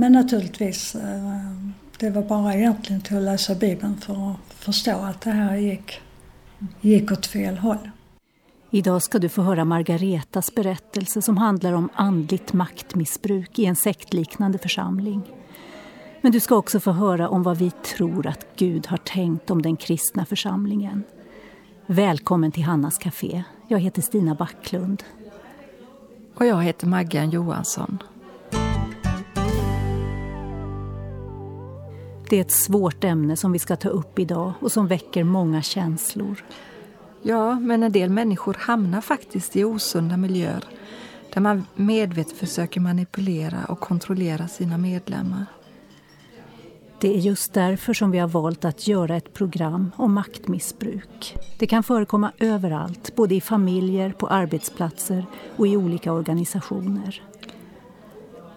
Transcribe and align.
Men 0.00 0.12
naturligtvis, 0.12 0.94
eh, 0.94 1.52
det 1.98 2.10
var 2.10 2.22
bara 2.22 2.54
egentligen 2.54 3.00
till 3.02 3.16
att 3.16 3.22
läsa 3.22 3.54
Bibeln 3.54 3.96
för 3.96 4.30
att 4.30 4.54
förstå 4.54 4.90
att 4.90 5.20
det 5.20 5.30
här 5.30 5.56
gick, 5.56 6.00
gick 6.80 7.12
åt 7.12 7.26
fel 7.26 7.58
håll. 7.58 7.90
Idag 8.70 9.02
ska 9.02 9.18
du 9.18 9.28
få 9.28 9.42
höra 9.42 9.64
Margaretas 9.64 10.54
berättelse 10.54 11.22
som 11.22 11.36
handlar 11.36 11.72
om 11.72 11.88
andligt 11.94 12.52
maktmissbruk 12.52 13.58
i 13.58 13.64
en 13.64 13.76
sektliknande 13.76 14.58
församling. 14.58 15.22
Men 16.20 16.32
du 16.32 16.40
ska 16.40 16.56
också 16.56 16.80
få 16.80 16.92
höra 16.92 17.28
om 17.28 17.42
vad 17.42 17.58
vi 17.58 17.70
tror 17.70 18.26
att 18.26 18.46
Gud 18.56 18.86
har 18.86 18.96
tänkt 18.96 19.50
om 19.50 19.62
den 19.62 19.76
kristna 19.76 20.24
församlingen. 20.24 21.02
Välkommen 21.86 22.52
till 22.52 22.64
Hannas 22.64 22.98
Café. 22.98 23.42
Jag 23.68 23.78
heter 23.78 24.02
Stina 24.02 24.34
Backlund. 24.34 25.02
Och 26.34 26.46
jag 26.46 26.62
heter 26.62 26.86
Maggan 26.86 27.30
Johansson. 27.30 27.98
Det 32.30 32.36
är 32.36 32.40
ett 32.40 32.50
svårt 32.50 33.04
ämne 33.04 33.36
som 33.36 33.52
vi 33.52 33.58
ska 33.58 33.76
ta 33.76 33.88
upp 33.88 34.18
idag 34.18 34.52
och 34.60 34.72
som 34.72 34.86
väcker 34.86 35.24
många 35.24 35.62
känslor. 35.62 36.44
Ja, 37.22 37.60
men 37.60 37.82
en 37.82 37.92
del 37.92 38.10
människor 38.10 38.56
hamnar 38.60 39.00
faktiskt 39.00 39.56
i 39.56 39.64
osunda 39.64 40.16
miljöer 40.16 40.64
där 41.34 41.40
man 41.40 41.66
medvetet 41.74 42.36
försöker 42.36 42.80
manipulera 42.80 43.64
och 43.68 43.80
kontrollera 43.80 44.48
sina 44.48 44.78
medlemmar. 44.78 45.46
Det 47.00 47.14
är 47.16 47.18
just 47.18 47.52
därför 47.52 47.94
som 47.94 48.10
vi 48.10 48.18
har 48.18 48.28
valt 48.28 48.64
att 48.64 48.88
göra 48.88 49.16
ett 49.16 49.34
program 49.34 49.90
om 49.96 50.14
maktmissbruk. 50.14 51.36
Det 51.58 51.66
kan 51.66 51.82
förekomma 51.82 52.32
överallt, 52.38 53.16
både 53.16 53.34
i 53.34 53.40
familjer, 53.40 54.12
på 54.12 54.26
arbetsplatser 54.26 55.26
och 55.56 55.66
i 55.66 55.76
olika 55.76 56.12
organisationer. 56.12 57.22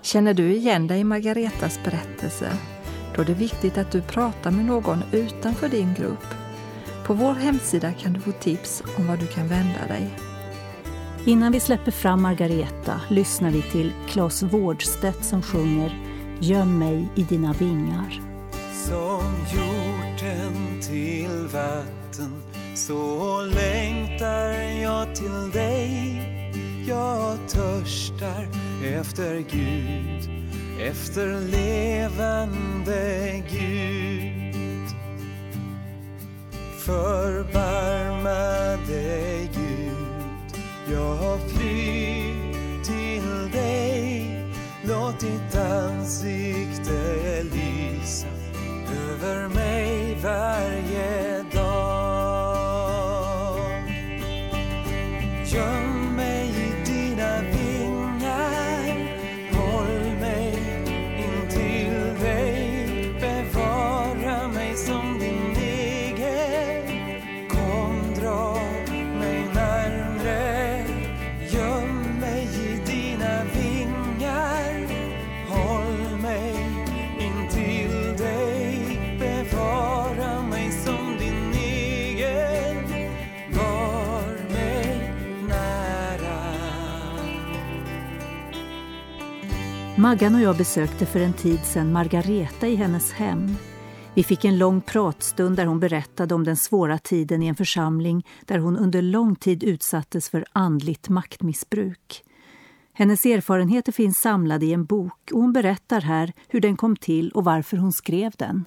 Känner 0.01 0.33
du 0.33 0.53
igen 0.53 0.87
dig 0.87 0.99
i 0.99 1.03
Margaretas 1.03 1.79
berättelse? 1.83 2.57
Då 3.15 3.21
är 3.21 3.25
det 3.25 3.33
viktigt 3.33 3.77
att 3.77 3.91
du 3.91 4.01
pratar 4.01 4.51
med 4.51 4.65
någon 4.65 5.03
utanför 5.11 5.69
din 5.69 5.93
grupp. 5.93 6.25
På 7.05 7.13
vår 7.13 7.33
hemsida 7.33 7.93
kan 7.93 8.13
du 8.13 8.19
få 8.19 8.31
tips 8.31 8.83
om 8.97 9.07
var 9.07 9.17
du 9.17 9.27
kan 9.27 9.47
vända 9.47 9.87
dig. 9.87 10.17
Innan 11.25 11.51
vi 11.51 11.59
släpper 11.59 11.91
fram 11.91 12.21
Margareta 12.21 13.01
lyssnar 13.09 13.51
vi 13.51 13.61
till 13.61 13.91
Claes 14.09 14.43
Wårdstedt 14.43 15.25
som 15.25 15.41
sjunger 15.41 16.13
Göm 16.39 16.79
mig 16.79 17.07
i 17.15 17.23
dina 17.23 17.53
vingar. 17.53 18.21
Som 18.87 19.35
hjorten 19.53 20.81
till 20.81 21.47
vatten 21.53 22.41
så 22.75 23.41
längtar 23.41 24.49
jag 24.81 25.15
till 25.15 25.51
dig. 25.53 26.29
Jag 26.87 27.37
törstar 27.49 28.47
efter 28.83 29.35
Gud, 29.35 30.29
efter 30.79 31.41
levande 31.41 33.31
Gud. 33.51 34.87
Förbarma 36.85 38.77
dig 38.87 39.49
Gud, 39.53 40.61
jag 40.93 41.39
flyr 41.49 42.83
till 42.83 43.51
dig. 43.51 44.45
Låt 44.87 45.19
ditt 45.19 45.55
ansikte 45.55 47.43
lysa 47.43 48.27
över 49.11 49.47
mig 49.47 50.17
varje 50.23 51.32
Maggan 90.03 90.35
och 90.35 90.41
jag 90.41 90.57
besökte 90.57 91.05
för 91.05 91.19
en 91.19 91.33
tid 91.33 91.59
sedan 91.63 91.91
Margareta 91.91 92.67
i 92.67 92.75
hennes 92.75 93.11
hem. 93.11 93.55
Vi 94.13 94.23
fick 94.23 94.45
en 94.45 94.57
lång 94.57 94.81
pratstund 94.81 95.55
där 95.55 95.65
hon 95.65 95.79
berättade 95.79 96.35
om 96.35 96.43
den 96.43 96.57
svåra 96.57 96.97
tiden 96.97 97.43
i 97.43 97.47
en 97.47 97.55
församling 97.55 98.25
där 98.45 98.57
hon 98.57 98.77
under 98.77 99.01
lång 99.01 99.35
tid 99.35 99.63
utsattes 99.63 100.29
för 100.29 100.45
andligt 100.51 101.09
maktmissbruk. 101.09 102.23
Hennes 102.93 103.25
erfarenheter 103.25 103.91
finns 103.91 104.17
samlade 104.17 104.65
i 104.65 104.73
en 104.73 104.85
bok 104.85 105.31
och 105.31 105.41
hon 105.41 105.53
berättar 105.53 106.01
här 106.01 106.33
hur 106.47 106.61
den 106.61 106.77
kom 106.77 106.95
till 106.95 107.31
och 107.31 107.43
varför 107.43 107.77
hon 107.77 107.91
skrev 107.91 108.31
den. 108.37 108.65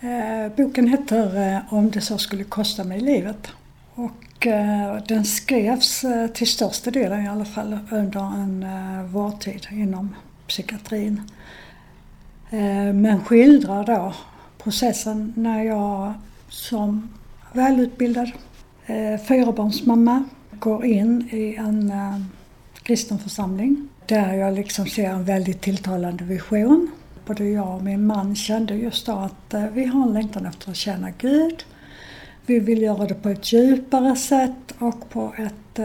Eh, 0.00 0.56
boken 0.56 0.88
heter 0.88 1.54
eh, 1.54 1.74
Om 1.74 1.90
det 1.90 2.00
så 2.00 2.18
skulle 2.18 2.44
kosta 2.44 2.84
mig 2.84 3.00
livet. 3.00 3.52
Och 3.94 4.46
eh, 4.46 5.02
den 5.08 5.24
skrevs 5.24 6.04
till 6.34 6.46
största 6.46 6.90
delen 6.90 7.24
i 7.24 7.28
alla 7.28 7.44
fall 7.44 7.78
under 7.90 8.20
en 8.20 8.66
vårdtid 9.12 9.66
inom 9.70 10.14
psykiatrin. 10.52 11.20
Eh, 12.50 12.92
men 12.94 13.24
skildrar 13.24 13.84
då 13.84 14.14
processen 14.58 15.32
när 15.36 15.62
jag 15.62 16.12
som 16.48 17.08
välutbildad 17.52 18.30
eh, 18.86 19.20
fyrabarnsmamma 19.28 20.24
går 20.50 20.84
in 20.84 21.28
i 21.32 21.54
en 21.54 21.90
eh, 21.90 22.20
kristen 22.82 23.18
församling 23.18 23.88
där 24.06 24.34
jag 24.34 24.54
liksom 24.54 24.86
ser 24.86 25.10
en 25.10 25.24
väldigt 25.24 25.60
tilltalande 25.60 26.24
vision. 26.24 26.90
Både 27.26 27.44
jag 27.44 27.74
och 27.74 27.84
min 27.84 28.06
man 28.06 28.36
kände 28.36 28.74
just 28.74 29.06
då 29.06 29.12
att 29.12 29.54
vi 29.72 29.84
har 29.84 30.02
en 30.02 30.12
längtan 30.12 30.46
efter 30.46 30.70
att 30.70 30.76
känna 30.76 31.10
Gud. 31.18 31.64
Vi 32.46 32.58
vill 32.58 32.82
göra 32.82 33.06
det 33.06 33.14
på 33.14 33.28
ett 33.28 33.52
djupare 33.52 34.16
sätt 34.16 34.74
och 34.78 35.10
på 35.10 35.34
ett 35.38 35.80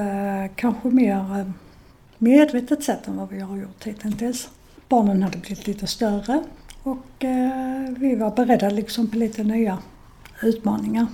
kanske 0.55 0.89
mer 0.89 1.51
medvetet 2.17 2.83
sätt 2.83 3.07
än 3.07 3.17
vad 3.17 3.29
vi 3.29 3.39
har 3.39 3.57
gjort 3.57 3.83
hittills. 3.83 4.49
Barnen 4.89 5.23
hade 5.23 5.37
blivit 5.37 5.67
lite 5.67 5.87
större 5.87 6.43
och 6.83 7.23
eh, 7.23 7.89
vi 7.97 8.15
var 8.15 8.35
beredda 8.35 8.69
liksom 8.69 9.07
på 9.07 9.17
lite 9.17 9.43
nya 9.43 9.77
utmaningar. 10.41 11.07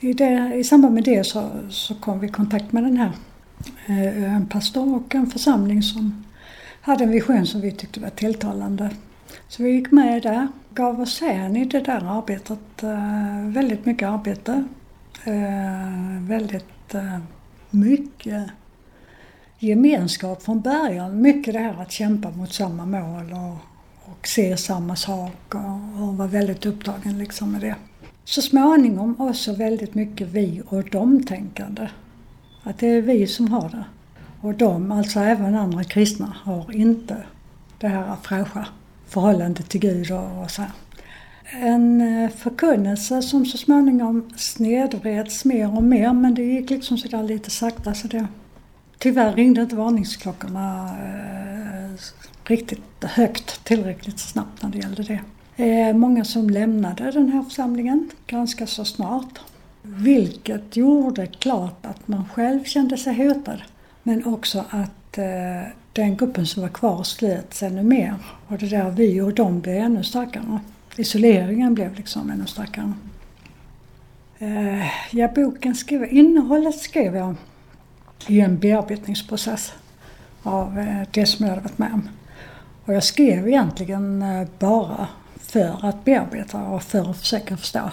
I, 0.00 0.12
det, 0.12 0.54
I 0.54 0.64
samband 0.64 0.94
med 0.94 1.04
det 1.04 1.24
så, 1.24 1.50
så 1.70 1.94
kom 1.94 2.20
vi 2.20 2.26
i 2.26 2.30
kontakt 2.30 2.72
med 2.72 2.82
den 2.82 2.96
här 2.96 3.12
eh, 3.86 4.34
en 4.34 4.46
pastor 4.46 4.94
och 4.94 5.14
en 5.14 5.26
församling 5.26 5.82
som 5.82 6.24
hade 6.80 7.04
en 7.04 7.10
vision 7.10 7.46
som 7.46 7.60
vi 7.60 7.72
tyckte 7.72 8.00
var 8.00 8.10
tilltalande. 8.10 8.90
Så 9.48 9.62
vi 9.62 9.70
gick 9.70 9.90
med 9.90 10.22
där, 10.22 10.48
gav 10.74 11.00
oss 11.00 11.20
hän 11.20 11.56
i 11.56 11.64
det 11.64 11.80
där 11.80 12.18
arbetet, 12.18 12.82
eh, 12.82 13.46
väldigt 13.46 13.86
mycket 13.86 14.08
arbete. 14.08 14.64
Eh, 15.24 16.22
väldigt 16.28 16.94
eh, 16.94 17.18
mycket 17.70 18.50
gemenskap 19.58 20.42
från 20.42 20.60
början. 20.60 21.20
Mycket 21.20 21.54
det 21.54 21.60
här 21.60 21.82
att 21.82 21.92
kämpa 21.92 22.30
mot 22.30 22.52
samma 22.52 22.86
mål 22.86 23.32
och, 23.32 23.56
och 24.12 24.26
se 24.26 24.56
samma 24.56 24.96
sak 24.96 25.54
och, 25.54 26.02
och 26.02 26.16
vara 26.16 26.28
väldigt 26.28 26.66
upptagen 26.66 27.18
liksom 27.18 27.52
med 27.52 27.60
det. 27.60 27.74
Så 28.24 28.42
småningom 28.42 29.16
också 29.18 29.52
väldigt 29.52 29.94
mycket 29.94 30.28
vi 30.28 30.62
och 30.68 30.90
dem-tänkande. 30.90 31.88
Att 32.62 32.78
det 32.78 32.86
är 32.86 33.02
vi 33.02 33.26
som 33.26 33.48
har 33.48 33.68
det. 33.68 33.84
Och 34.40 34.54
de, 34.54 34.92
alltså 34.92 35.20
även 35.20 35.54
andra 35.54 35.84
kristna, 35.84 36.36
har 36.42 36.72
inte 36.72 37.16
det 37.78 37.88
här 37.88 38.16
fräscha 38.22 38.66
förhållandet 39.06 39.68
till 39.68 39.80
Gud 39.80 40.10
och, 40.10 40.42
och 40.42 40.50
så 40.50 40.62
här. 40.62 40.70
En 41.60 42.00
eh, 42.00 42.30
förkunnelse 42.30 43.22
som 43.22 43.46
så 43.46 43.58
småningom 43.58 44.30
snedvreds 44.36 45.44
mer 45.44 45.76
och 45.76 45.82
mer 45.82 46.12
men 46.12 46.34
det 46.34 46.42
gick 46.42 46.70
liksom 46.70 46.98
sådär 46.98 47.22
lite 47.22 47.50
sakta 47.50 47.94
så 47.94 48.08
det 48.08 48.26
Tyvärr 48.98 49.32
ringde 49.32 49.62
inte 49.62 49.76
varningsklockorna 49.76 50.96
eh, 51.02 52.00
riktigt 52.44 53.04
högt 53.04 53.64
tillräckligt 53.64 54.18
snabbt 54.18 54.62
när 54.62 54.70
det 54.70 54.78
gällde 54.78 55.02
det. 55.02 55.20
Eh, 55.64 55.96
många 55.96 56.24
som 56.24 56.50
lämnade 56.50 57.10
den 57.10 57.28
här 57.28 57.42
församlingen 57.42 58.10
ganska 58.26 58.66
så 58.66 58.84
snart. 58.84 59.38
Vilket 59.82 60.76
gjorde 60.76 61.26
klart 61.26 61.86
att 61.86 62.08
man 62.08 62.24
själv 62.28 62.64
kände 62.64 62.96
sig 62.96 63.28
hotad. 63.28 63.62
Men 64.02 64.26
också 64.26 64.64
att 64.70 65.18
eh, 65.18 65.72
den 65.92 66.16
gruppen 66.16 66.46
som 66.46 66.62
var 66.62 66.68
kvar 66.68 67.02
slöts 67.02 67.62
ännu 67.62 67.82
mer. 67.82 68.14
Och 68.46 68.58
det 68.58 68.66
där 68.66 68.90
vi 68.90 69.20
och 69.20 69.34
de 69.34 69.60
blev 69.60 69.76
ännu 69.76 70.04
starkare. 70.04 70.60
Isoleringen 70.96 71.74
blev 71.74 71.94
liksom 71.94 72.30
ännu 72.30 72.46
starkare. 72.46 72.92
Eh, 74.38 74.86
ja, 75.10 75.28
boken 75.34 75.74
skrev, 75.74 76.12
innehållet 76.12 76.78
skrev 76.78 77.16
jag 77.16 77.34
i 78.26 78.40
en 78.40 78.58
bearbetningsprocess 78.58 79.72
av 80.42 80.78
eh, 80.78 81.08
det 81.10 81.26
som 81.26 81.46
jag 81.46 81.54
hade 81.54 81.62
varit 81.62 81.78
med 81.78 81.92
om. 81.94 82.08
Och 82.84 82.94
jag 82.94 83.04
skrev 83.04 83.48
egentligen 83.48 84.22
eh, 84.22 84.48
bara 84.58 85.08
för 85.36 85.86
att 85.88 86.04
bearbeta 86.04 86.62
och 86.62 86.82
för 86.82 87.10
att 87.10 87.18
försöka 87.18 87.56
förstå. 87.56 87.90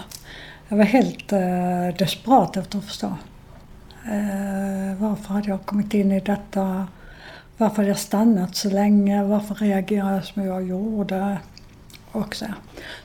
Jag 0.68 0.76
var 0.76 0.84
helt 0.84 1.32
eh, 1.32 1.98
desperat 1.98 2.56
efter 2.56 2.78
att 2.78 2.84
förstå. 2.84 3.06
Eh, 4.04 4.96
varför 4.98 5.34
hade 5.34 5.48
jag 5.48 5.66
kommit 5.66 5.94
in 5.94 6.12
i 6.12 6.20
detta? 6.20 6.86
Varför 7.56 7.76
hade 7.76 7.88
jag 7.88 7.98
stannat 7.98 8.56
så 8.56 8.70
länge? 8.70 9.24
Varför 9.24 9.54
reagerade 9.54 10.14
jag 10.14 10.24
som 10.24 10.44
jag 10.44 10.66
gjorde? 10.66 11.38
Och 12.12 12.34
så. 12.34 12.46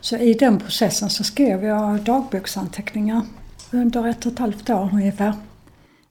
så 0.02 0.18
i 0.18 0.34
den 0.34 0.60
processen 0.60 1.10
så 1.10 1.24
skrev 1.24 1.66
jag 1.66 2.02
dagboksanteckningar 2.02 3.22
under 3.72 4.08
ett 4.08 4.26
och 4.26 4.32
ett 4.32 4.40
halvt 4.40 4.70
år 4.70 4.90
ungefär. 4.94 5.34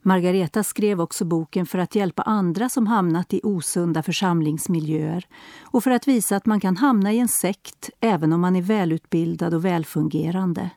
Margareta 0.02 0.62
skrev 0.62 1.00
också 1.00 1.25
boken 1.25 1.67
för 1.67 1.79
att 1.79 1.94
hjälpa 1.94 2.23
andra 2.23 2.69
som 2.69 2.87
hamnat 2.87 3.35
i 3.35 3.41
osunda 3.43 4.02
församlingsmiljöer 4.02 5.26
och 5.62 5.85
för 5.85 5.91
att 5.91 6.08
visa 6.08 6.37
att 6.37 6.47
man 6.47 6.61
kan 6.61 6.76
hamna 6.76 7.12
i 7.12 7.19
en 7.19 7.29
sekt 7.29 7.91
även 8.00 8.32
om 8.32 8.41
man 8.41 8.56
är 8.56 8.62
välutbildad 8.62 9.55
och 9.55 9.64
välfungerande. 9.64 10.70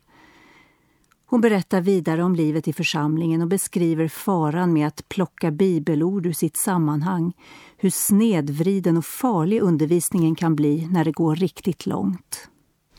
Hon 1.26 1.42
berättar 1.42 1.82
vidare 1.82 2.24
om 2.24 2.36
livet 2.36 2.68
i 2.68 2.74
församlingen 2.74 3.42
och 3.42 3.48
beskriver 3.48 4.08
faran 4.08 4.74
med 4.74 4.88
att 4.88 5.10
plocka 5.10 5.52
bibelord 5.52 6.26
ur 6.26 6.34
sitt 6.34 6.58
sammanhang, 6.58 7.34
hur 7.78 7.90
snedvriden 7.90 8.98
och 8.98 9.06
farlig 9.06 9.62
undervisningen 9.62 10.36
kan 10.36 10.56
bli 10.56 10.88
när 10.92 11.06
det 11.06 11.12
går 11.12 11.36
riktigt 11.36 11.86
långt. 11.86 12.50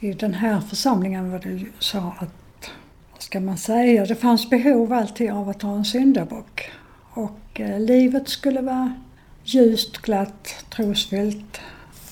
I 0.00 0.12
den 0.12 0.34
här 0.34 0.60
församlingen 0.60 1.30
var 1.30 1.38
det 1.38 1.66
så 1.78 1.98
att, 2.18 2.43
ska 3.24 3.40
man 3.40 3.58
säga, 3.58 4.06
det 4.06 4.14
fanns 4.14 4.50
behov 4.50 4.92
alltid 4.92 5.30
av 5.30 5.48
att 5.48 5.62
ha 5.62 5.76
en 5.76 5.84
syndabock. 5.84 6.70
Och 7.10 7.60
eh, 7.60 7.80
livet 7.80 8.28
skulle 8.28 8.60
vara 8.60 8.94
ljust, 9.44 9.98
glatt, 9.98 10.64
trosfyllt, 10.70 11.60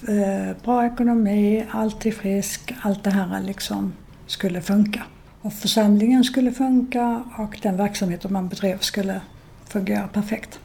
eh, 0.09 0.57
bra 0.65 0.87
ekonomi, 0.87 1.65
alltid 1.71 2.15
frisk, 2.15 2.75
allt 2.83 3.05
det 3.05 3.11
här 3.11 3.41
liksom 3.41 3.93
skulle 4.27 4.61
funka. 4.61 5.03
Och 5.43 5.53
församlingen 5.53 6.25
skulle 6.25 6.53
funka 6.53 7.25
och 7.39 7.59
den 7.63 7.77
verksamheten 7.77 8.33
man 8.33 8.49
bedrev 8.49 8.79
skulle 8.79 9.21
fungera 9.69 10.09
perfekt. 10.09 10.59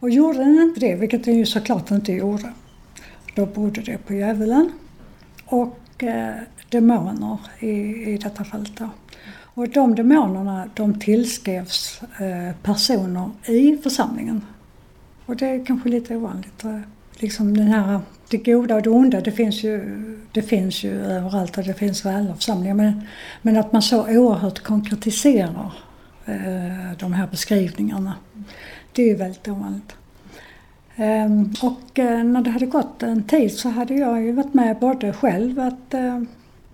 Och 0.00 0.10
gjorde 0.10 0.38
den 0.38 0.62
inte 0.62 0.80
det, 0.80 0.94
vilket 0.94 1.24
den 1.24 1.38
ju 1.38 1.46
såklart 1.46 1.90
inte 1.90 2.12
gjorde, 2.12 2.52
då 3.34 3.46
berodde 3.46 3.80
det 3.80 3.98
på 3.98 4.14
djävulen 4.14 4.72
och 5.44 6.04
eh, 6.04 6.34
demoner 6.68 7.38
i, 7.58 7.70
i 8.12 8.18
detta 8.22 8.44
fallet. 8.44 8.76
Då. 8.76 8.88
Och 9.60 9.68
de 9.68 9.94
demonerna 9.94 10.70
de 10.74 10.98
tillskrevs 10.98 12.02
eh, 12.02 12.56
personer 12.62 13.30
i 13.46 13.78
församlingen. 13.82 14.42
Och 15.26 15.36
det 15.36 15.46
är 15.46 15.64
kanske 15.64 15.88
lite 15.88 16.16
ovanligt. 16.16 16.64
Eh, 16.64 16.80
liksom 17.18 17.56
den 17.56 17.66
här, 17.66 18.00
det 18.30 18.36
goda 18.36 18.74
och 18.74 18.82
det 18.82 18.90
onda, 18.90 19.20
det 19.20 19.32
finns 19.32 19.64
ju, 19.64 19.80
det 20.32 20.42
finns 20.42 20.84
ju 20.84 21.04
överallt 21.04 21.58
och 21.58 21.64
det 21.64 21.74
finns 21.74 22.04
i 22.04 22.08
alla 22.08 22.34
församlingar. 22.34 22.74
Men, 22.74 23.02
men 23.42 23.56
att 23.56 23.72
man 23.72 23.82
så 23.82 24.18
oerhört 24.18 24.62
konkretiserar 24.62 25.72
eh, 26.24 26.98
de 26.98 27.12
här 27.12 27.26
beskrivningarna, 27.30 28.14
det 28.92 29.02
är 29.02 29.06
ju 29.06 29.16
väldigt 29.16 29.48
ovanligt. 29.48 29.94
Ehm, 30.96 31.52
och 31.62 31.98
när 32.24 32.42
det 32.42 32.50
hade 32.50 32.66
gått 32.66 33.02
en 33.02 33.22
tid 33.22 33.52
så 33.52 33.68
hade 33.68 33.94
jag 33.94 34.22
ju 34.22 34.32
varit 34.32 34.54
med 34.54 34.78
både 34.78 35.12
själv 35.12 35.60
att 35.60 35.94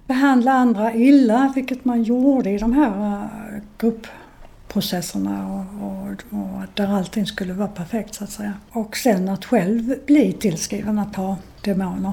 behandla 0.06 0.53
andra 0.53 0.94
illa, 0.94 1.53
vilket 1.55 1.85
man 1.85 2.03
gjorde 2.03 2.50
i 2.50 2.58
de 2.58 2.73
här 2.73 3.23
eh, 3.23 3.62
gruppprocesserna 3.79 5.55
och, 5.55 5.87
och, 5.87 6.11
och 6.11 6.62
där 6.75 6.87
allting 6.87 7.26
skulle 7.26 7.53
vara 7.53 7.69
perfekt 7.69 8.14
så 8.14 8.25
att 8.25 8.31
säga. 8.31 8.55
Och 8.70 8.97
sen 8.97 9.29
att 9.29 9.44
själv 9.44 9.94
bli 10.06 10.32
tillskriven 10.32 10.99
att 10.99 11.17
ha 11.17 11.37
demoner 11.62 12.12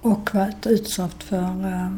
och 0.00 0.34
varit 0.34 0.66
utsatt 0.66 1.22
för 1.22 1.66
eh, 1.72 1.96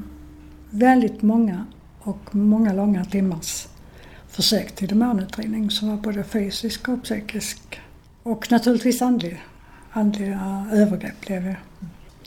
väldigt 0.71 1.23
många 1.23 1.67
och 2.01 2.35
många 2.35 2.73
långa 2.73 3.05
timmars 3.05 3.69
försök 4.29 4.75
till 4.75 4.89
demonutredning 4.89 5.71
som 5.71 5.89
var 5.89 5.97
både 5.97 6.25
fysisk 6.25 6.89
och 6.89 7.03
psykisk 7.03 7.81
och 8.23 8.53
naturligtvis 8.53 9.03
andlig 9.03 9.43
andliga 9.91 10.67
övergrepp 10.73 11.21
blev 11.21 11.45
det. 11.45 11.57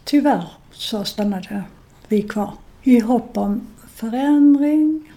Tyvärr 0.03 0.51
så 0.71 1.03
stannade 1.03 1.63
vi 2.07 2.21
kvar 2.21 2.53
i 2.89 2.99
hopp 2.99 3.37
om 3.37 3.61
förändring 3.95 5.11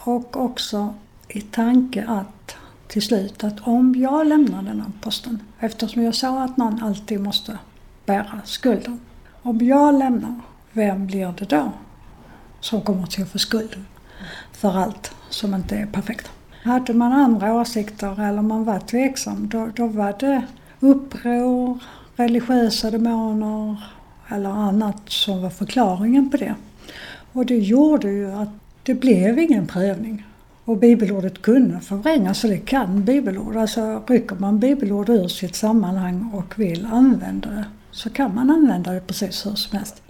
och 0.00 0.36
också 0.36 0.94
i 1.28 1.40
tanke 1.40 2.04
att 2.08 2.56
till 2.88 3.02
slut 3.02 3.44
att 3.44 3.60
om 3.60 3.94
jag 3.94 4.26
lämnar 4.26 4.62
den 4.62 4.80
här 4.80 4.90
posten, 5.00 5.42
eftersom 5.58 6.02
jag 6.02 6.14
sa 6.14 6.42
att 6.42 6.56
någon 6.56 6.82
alltid 6.82 7.20
måste 7.20 7.58
bära 8.06 8.40
skulden. 8.44 9.00
Om 9.42 9.58
jag 9.58 9.98
lämnar, 9.98 10.40
vem 10.72 11.06
blir 11.06 11.34
det 11.38 11.44
då 11.44 11.72
som 12.60 12.80
kommer 12.80 13.06
till 13.06 13.22
att 13.22 13.28
få 13.28 13.38
skulden 13.38 13.86
för 14.52 14.78
allt 14.78 15.14
som 15.30 15.54
inte 15.54 15.76
är 15.76 15.86
perfekt? 15.86 16.30
Hade 16.62 16.94
man 16.94 17.12
andra 17.12 17.54
åsikter 17.54 18.20
eller 18.20 18.42
man 18.42 18.64
var 18.64 18.78
tveksam, 18.78 19.48
då, 19.48 19.70
då 19.76 19.86
var 19.86 20.14
det 20.18 20.42
uppror, 20.80 21.78
religiösa 22.16 22.90
demoner 22.90 23.82
eller 24.28 24.50
annat 24.50 25.02
som 25.06 25.42
var 25.42 25.50
förklaringen 25.50 26.30
på 26.30 26.36
det. 26.36 26.54
Och 27.32 27.46
det 27.46 27.58
gjorde 27.58 28.10
ju 28.10 28.32
att 28.32 28.48
det 28.82 28.94
blev 28.94 29.38
ingen 29.38 29.66
prövning. 29.66 30.26
Och 30.64 30.76
bibelordet 30.76 31.42
kunde 31.42 31.80
förvrängas, 31.80 32.40
så 32.40 32.46
det 32.46 32.58
kan 32.58 33.04
bibelord. 33.04 33.56
Alltså 33.56 34.02
rycker 34.06 34.36
man 34.36 34.58
bibelord 34.58 35.08
ur 35.08 35.28
sitt 35.28 35.56
sammanhang 35.56 36.30
och 36.34 36.58
vill 36.58 36.86
använda 36.86 37.50
det 37.50 37.64
så 37.90 38.10
kan 38.10 38.34
man 38.34 38.50
använda 38.50 38.92
det 38.92 39.00
precis 39.00 39.46
hur 39.46 39.54
som 39.54 39.78
helst. 39.78 40.02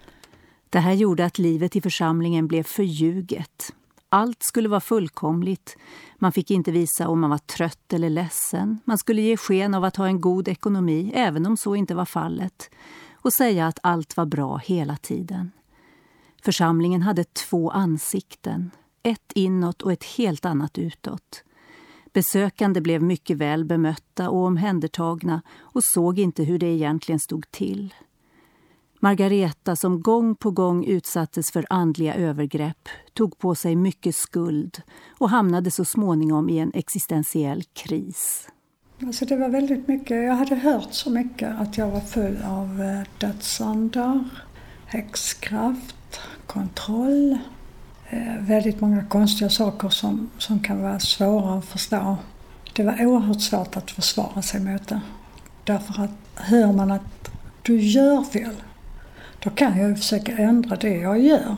Det 0.71 0.79
här 0.79 0.93
gjorde 0.93 1.25
att 1.25 1.39
livet 1.39 1.77
i 1.77 1.81
församlingen 1.81 2.47
blev 2.47 2.63
förljuget. 2.63 3.73
Allt 4.09 4.43
skulle 4.43 4.69
vara 4.69 4.81
fullkomligt. 4.81 5.77
Man 6.19 6.33
fick 6.33 6.51
inte 6.51 6.73
visa 6.73 7.09
om 7.09 7.21
man 7.21 7.31
var 7.31 7.39
trött 7.39 7.93
eller 7.93 8.11
ledsen. 8.11 8.79
Man 8.85 8.99
skulle 8.99 9.23
ge 9.23 9.37
sken 9.37 9.75
av 9.75 9.85
att 9.85 9.97
ha 9.97 10.07
en 10.07 10.21
god 10.21 10.49
ekonomi, 10.49 11.13
även 11.15 11.47
om 11.47 11.57
så 11.57 11.75
inte 11.75 11.95
var 11.95 12.05
fallet. 12.05 12.71
Och 13.15 13.33
säga 13.33 13.67
att 13.67 13.79
allt 13.83 14.17
var 14.17 14.27
bra 14.27 14.57
hela 14.57 14.97
tiden. 14.97 15.51
Församlingen 16.45 17.03
hade 17.03 17.25
två 17.25 17.71
ansikten. 17.71 18.71
Ett 19.03 19.33
inåt 19.35 19.83
och 19.83 19.93
ett 19.93 20.05
helt 20.05 20.45
annat 20.45 20.79
utåt. 20.79 21.45
Besökande 22.13 22.81
blev 22.81 23.03
mycket 23.03 23.37
väl 23.37 23.65
bemötta 23.65 24.31
och 24.31 24.45
omhändertagna 24.45 25.43
och 25.61 25.85
såg 25.85 26.19
inte 26.19 26.45
hur 26.45 26.59
det 26.59 26.67
egentligen 26.67 27.19
stod 27.19 27.51
till. 27.51 27.95
Margareta, 29.01 29.77
som 29.77 30.03
gång 30.03 30.35
på 30.35 30.51
gång 30.51 30.85
utsattes 30.85 31.51
för 31.51 31.67
andliga 31.71 32.15
övergrepp, 32.15 32.89
tog 33.13 33.39
på 33.39 33.55
sig 33.55 33.77
mycket 33.77 34.15
skuld 34.15 34.83
och 35.19 35.31
hamnade 35.31 35.71
så 35.71 35.85
småningom 35.85 36.49
i 36.49 36.59
en 36.59 36.73
existentiell 36.75 37.63
kris. 37.73 38.49
Alltså 39.03 39.25
det 39.25 39.37
var 39.37 39.49
väldigt 39.49 39.89
mycket, 39.89 40.17
jag 40.17 40.35
hade 40.35 40.55
hört 40.55 40.95
så 40.95 41.11
mycket 41.11 41.61
att 41.61 41.79
jag 41.79 41.91
var 41.91 42.01
full 42.01 42.39
av 42.43 42.83
eh, 42.83 43.09
dödsandar, 43.19 44.25
häxkraft, 44.87 45.97
kontroll. 46.47 47.39
Eh, 48.11 48.37
väldigt 48.41 48.81
många 48.81 49.05
konstiga 49.05 49.51
saker 49.51 49.89
som, 49.89 50.31
som 50.39 50.61
kan 50.61 50.83
vara 50.83 51.01
svåra 51.01 51.59
att 51.59 51.65
förstå. 51.65 52.17
Det 52.73 52.83
var 52.83 53.07
oerhört 53.07 53.41
svårt 53.41 53.77
att 53.77 53.91
försvara 53.91 54.43
sig 54.43 54.61
mot 54.61 54.89
det. 54.89 55.01
Därför 55.65 56.03
att 56.03 56.11
hör 56.35 56.73
man 56.73 56.91
att 56.91 57.31
du 57.63 57.81
gör 57.81 58.23
fel, 58.23 58.63
då 59.39 59.51
kan 59.51 59.79
jag 59.79 59.89
ju 59.89 59.95
försöka 59.95 60.37
ändra 60.37 60.77
det 60.77 60.95
jag 60.95 61.21
gör. 61.21 61.57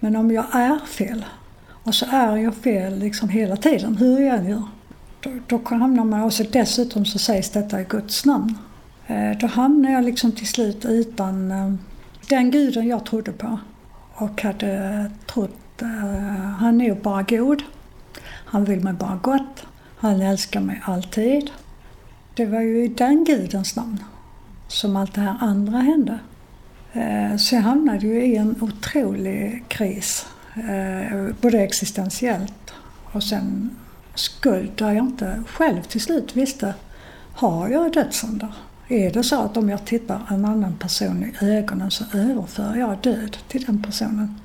Men 0.00 0.16
om 0.16 0.30
jag 0.30 0.54
är 0.54 0.78
fel, 0.86 1.24
och 1.68 1.94
så 1.94 2.06
är 2.10 2.36
jag 2.36 2.54
fel 2.54 2.98
liksom 2.98 3.28
hela 3.28 3.56
tiden, 3.56 3.96
hur 3.96 4.20
jag 4.20 4.38
än 4.38 4.48
gör, 4.48 4.62
då, 5.20 5.30
då 5.46 5.60
hamnar 5.76 6.04
man, 6.04 6.22
och 6.22 6.32
så 6.32 6.44
dessutom 6.52 7.04
så 7.04 7.18
sägs 7.18 7.50
detta 7.50 7.80
i 7.80 7.84
Guds 7.84 8.24
namn. 8.24 8.58
Eh, 9.06 9.38
då 9.40 9.46
hamnar 9.46 9.90
jag 9.90 10.04
liksom 10.04 10.32
till 10.32 10.48
slut 10.48 10.84
utan 10.84 11.50
eh, 11.50 11.74
den 12.28 12.50
guden 12.50 12.88
jag 12.88 13.06
trodde 13.06 13.32
på 13.32 13.58
och 14.14 14.42
hade 14.42 15.10
trott, 15.26 15.82
eh, 15.82 15.88
han 16.58 16.80
är 16.80 16.84
ju 16.84 16.94
bara 16.94 17.22
god. 17.22 17.62
Han 18.26 18.64
vill 18.64 18.80
mig 18.80 18.92
bara 18.92 19.20
gott. 19.22 19.66
Han 19.96 20.20
älskar 20.20 20.60
mig 20.60 20.82
alltid. 20.84 21.50
Det 22.34 22.46
var 22.46 22.60
ju 22.60 22.84
i 22.84 22.88
den 22.88 23.24
gudens 23.24 23.76
namn 23.76 24.04
som 24.68 24.96
allt 24.96 25.14
det 25.14 25.20
här 25.20 25.36
andra 25.40 25.78
hände. 25.78 26.18
Eh, 26.92 27.36
så 27.36 27.54
jag 27.54 27.62
hamnade 27.62 28.06
ju 28.06 28.24
i 28.24 28.36
en 28.36 28.62
otrolig 28.62 29.64
kris. 29.68 30.26
Eh, 30.54 31.34
både 31.40 31.60
existentiellt 31.60 32.74
och 33.12 33.22
sen 33.22 33.70
skuld 34.14 34.72
där 34.76 34.92
jag 34.92 35.04
inte 35.04 35.42
själv 35.48 35.82
till 35.82 36.00
slut 36.00 36.36
visste, 36.36 36.74
har 37.34 37.68
jag 37.68 37.92
dödsandar? 37.92 38.54
Är 38.94 39.10
det 39.10 39.22
så 39.22 39.40
att 39.40 39.56
om 39.56 39.68
jag 39.68 39.84
tittar 39.84 40.22
en 40.30 40.44
annan 40.44 40.74
person 40.74 41.24
i 41.24 41.44
ögonen 41.44 41.90
så 41.90 42.04
överför 42.14 42.76
jag 42.76 42.98
död 43.02 43.36
till 43.48 43.64
den 43.64 43.82
personen? 43.82 44.40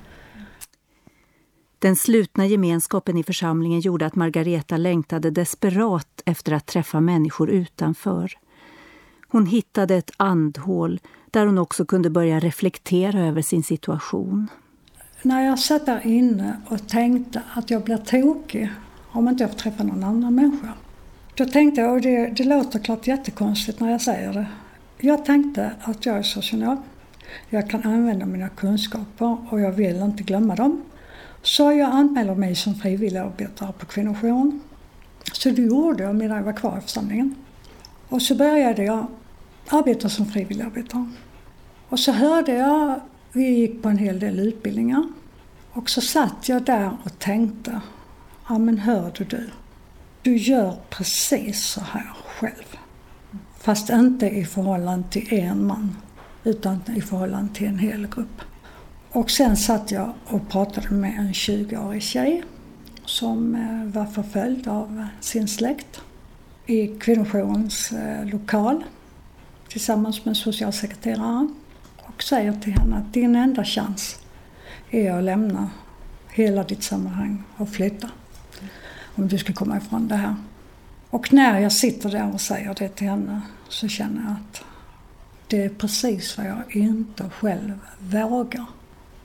Den 1.80 1.96
slutna 1.96 2.46
gemenskapen 2.46 3.18
i 3.18 3.24
församlingen 3.24 3.80
gjorde 3.80 4.06
att 4.06 4.16
Margareta 4.16 4.78
längtade 4.78 5.32
desperat 5.32 6.22
efter 6.26 6.52
att 6.52 6.66
träffa 6.66 7.00
människor 7.00 7.50
utanför. 7.50 8.32
Hon 9.28 9.46
hittade 9.46 9.96
ett 9.96 10.12
andhål 10.18 11.00
där 11.32 11.46
hon 11.46 11.58
också 11.58 11.86
kunde 11.86 12.10
börja 12.10 12.40
reflektera 12.40 13.20
över 13.20 13.42
sin 13.42 13.64
situation. 13.64 14.48
När 15.22 15.46
jag 15.46 15.60
satt 15.60 15.86
där 15.86 16.08
inne 16.08 16.62
och 16.68 16.88
tänkte 16.88 17.42
att 17.54 17.70
jag 17.70 17.84
blir 17.84 17.98
tokig 17.98 18.70
om 19.12 19.28
inte 19.28 19.44
jag 19.44 19.52
får 19.52 19.60
träffa 19.60 19.84
någon 19.84 20.04
annan 20.04 20.36
människa. 20.36 20.74
Då 21.40 21.46
tänkte 21.46 21.82
jag, 21.82 21.94
och 21.94 22.02
det, 22.02 22.28
det 22.28 22.44
låter 22.44 22.80
klart 22.80 23.08
jättekonstigt 23.08 23.80
när 23.80 23.92
jag 23.92 24.02
säger 24.02 24.34
det. 24.34 24.48
Jag 24.98 25.26
tänkte 25.26 25.72
att 25.82 26.06
jag 26.06 26.18
är 26.18 26.24
socionom. 26.24 26.84
Jag 27.50 27.70
kan 27.70 27.84
använda 27.84 28.26
mina 28.26 28.50
kunskaper 28.50 29.38
och 29.50 29.60
jag 29.60 29.72
vill 29.72 29.96
inte 29.96 30.24
glömma 30.24 30.56
dem. 30.56 30.84
Så 31.42 31.72
jag 31.72 31.92
anmälde 31.92 32.36
mig 32.36 32.56
som 32.56 32.76
frivilligarbetare 32.76 33.72
på 33.80 33.86
kvinnojouren. 33.86 34.62
Så 35.34 35.50
det 35.50 35.62
gjorde 35.62 36.04
jag 36.04 36.16
medan 36.16 36.38
jag 36.38 36.44
var 36.44 36.54
kvar 36.54 36.78
i 36.78 36.82
församlingen. 36.82 37.36
Och 38.10 38.22
så 38.22 38.36
började 38.36 38.84
jag 38.84 39.08
arbeta 39.70 40.10
som 40.10 40.26
frivilligarbetare. 40.26 41.10
Och 41.90 42.00
så 42.00 42.12
hörde 42.12 42.54
jag, 42.54 43.00
vi 43.32 43.50
gick 43.50 43.82
på 43.82 43.90
en 43.90 43.98
hel 43.98 44.20
del 44.20 44.40
utbildningar. 44.40 45.04
Och 45.72 45.90
så 45.90 46.02
satt 46.02 46.50
jag 46.50 46.64
där 46.64 46.98
och 47.04 47.20
tänkte, 47.20 47.82
ja 48.50 48.58
men 48.58 48.78
hör 48.78 49.12
du 49.18 49.24
du, 49.24 49.50
du 50.30 50.38
gör 50.38 50.76
precis 50.90 51.64
så 51.64 51.82
här 51.82 52.14
själv. 52.26 52.78
Fast 53.58 53.90
inte 53.90 54.30
i 54.30 54.46
förhållande 54.46 55.10
till 55.10 55.34
en 55.34 55.68
man, 55.68 55.98
utan 56.44 56.82
i 56.96 57.02
förhållande 57.02 57.54
till 57.54 57.68
en 57.68 57.80
hel 57.80 58.08
grupp. 58.08 58.42
Och 59.12 59.32
sen 59.32 59.58
satt 59.58 59.92
jag 59.92 60.14
och 60.26 60.50
pratade 60.50 60.90
med 60.90 61.20
en 61.20 61.34
20-årig 61.34 62.04
tjej 62.04 62.44
som 63.06 63.56
eh, 63.56 63.94
var 63.94 64.06
förföljd 64.06 64.68
av 64.68 65.06
sin 65.20 65.48
släkt 65.48 66.02
i 66.66 66.88
kvinnojourens 66.88 67.92
eh, 67.92 68.26
lokal 68.26 68.84
tillsammans 69.68 70.26
med 70.26 70.38
socialsekreteraren 70.38 71.56
och 71.98 72.24
säger 72.24 72.54
till 72.54 72.74
henne 72.74 72.96
att 72.96 73.14
din 73.14 73.36
enda 73.36 73.66
chans 73.66 74.20
är 74.90 75.12
att 75.12 75.24
lämna 75.24 75.70
hela 76.32 76.64
ditt 76.64 76.84
sammanhang 76.84 77.44
och 77.58 77.70
flytta. 77.70 78.10
Om 79.20 79.28
du 79.28 79.38
ska 79.38 79.54
komma 79.54 79.78
ifrån 79.78 80.08
det 80.08 80.16
här. 80.16 80.36
Och 81.10 81.34
när 81.34 81.60
jag 81.60 81.72
sitter 81.72 82.10
där 82.10 82.34
och 82.34 82.42
säger 82.42 82.76
det 82.80 82.90
till 82.90 83.08
henne 83.08 83.42
så 83.70 83.88
känner 83.88 84.22
jag 84.22 84.32
att 84.32 84.64
det 85.48 85.64
är 85.64 85.70
precis 85.70 86.38
vad 86.38 86.48
jag 86.48 86.76
inte 86.76 87.30
själv 87.30 87.80
vågar. 88.00 88.66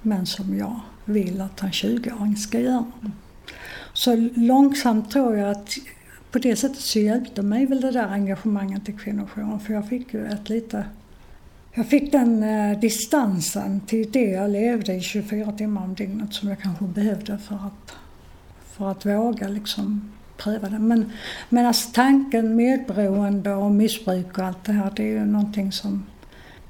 Men 0.03 0.27
som 0.27 0.59
jag 0.59 0.81
vill 1.05 1.41
att 1.41 1.63
en 1.63 1.71
20-åring 1.71 2.37
ska 2.37 2.61
göra. 2.61 2.93
Så 3.93 4.17
långsamt 4.35 5.11
tror 5.11 5.37
jag 5.37 5.51
att 5.51 5.77
på 6.31 6.39
det 6.39 6.57
sättet 6.57 6.81
så 6.81 6.99
hjälpte 6.99 7.43
mig 7.43 7.67
väl 7.67 7.81
det 7.81 7.91
där 7.91 8.09
engagemanget 8.09 8.89
i 8.89 8.93
kvinnojouren 8.93 9.61
för 9.61 9.75
jag 9.75 9.89
fick 9.89 10.15
ju 10.15 10.27
ett 10.27 10.49
lite 10.49 10.85
jag 11.77 11.87
fick 11.87 12.13
den 12.13 12.43
eh, 12.43 12.79
distansen 12.79 13.81
till 13.81 14.13
det 14.13 14.31
jag 14.31 14.51
levde 14.51 14.95
i 14.95 15.01
24 15.01 15.53
timmar 15.53 15.85
om 15.85 15.95
dygnet 15.95 16.35
som 16.35 16.49
jag 16.49 16.61
kanske 16.61 16.85
behövde 16.85 17.39
för 17.39 17.55
att, 17.55 17.97
för 18.77 18.91
att 18.91 19.07
våga 19.07 19.49
liksom 19.49 20.13
pröva 20.37 20.69
det. 20.69 20.79
Men, 20.79 21.13
men 21.49 21.67
alltså 21.67 21.91
tanken 21.93 22.57
medberoende 22.57 23.55
och 23.55 23.71
missbruk 23.71 24.39
och 24.39 24.45
allt 24.45 24.65
det 24.65 24.73
här 24.73 24.93
det 24.97 25.03
är 25.03 25.07
ju 25.07 25.25
någonting 25.25 25.73
som, 25.73 26.07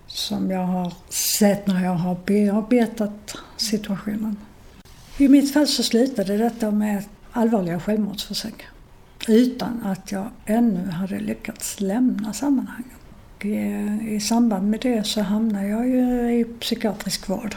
som 0.07 0.51
jag 0.51 0.67
har 0.67 0.93
sett 1.39 1.67
när 1.67 1.85
jag 1.85 1.95
har 1.95 2.17
bearbetat 2.27 3.37
situationen. 3.57 4.37
I 5.19 5.29
mitt 5.29 5.53
fall 5.53 5.67
så 5.67 5.83
slutade 5.83 6.37
detta 6.37 6.71
med 6.71 7.05
allvarliga 7.33 7.81
självmordsförsök 7.81 8.67
utan 9.29 9.83
att 9.85 10.13
jag 10.13 10.31
ännu 10.47 10.91
hade 10.91 11.21
lyckats 11.21 11.81
lämna 11.81 12.33
sammanhanget. 12.33 12.91
I, 13.41 14.15
I 14.15 14.21
samband 14.21 14.71
med 14.71 14.81
det 14.81 15.07
så 15.07 15.21
hamnade 15.21 15.67
jag 15.67 15.89
ju 15.89 16.33
i 16.41 16.45
psykiatrisk 16.45 17.29
vård. 17.29 17.57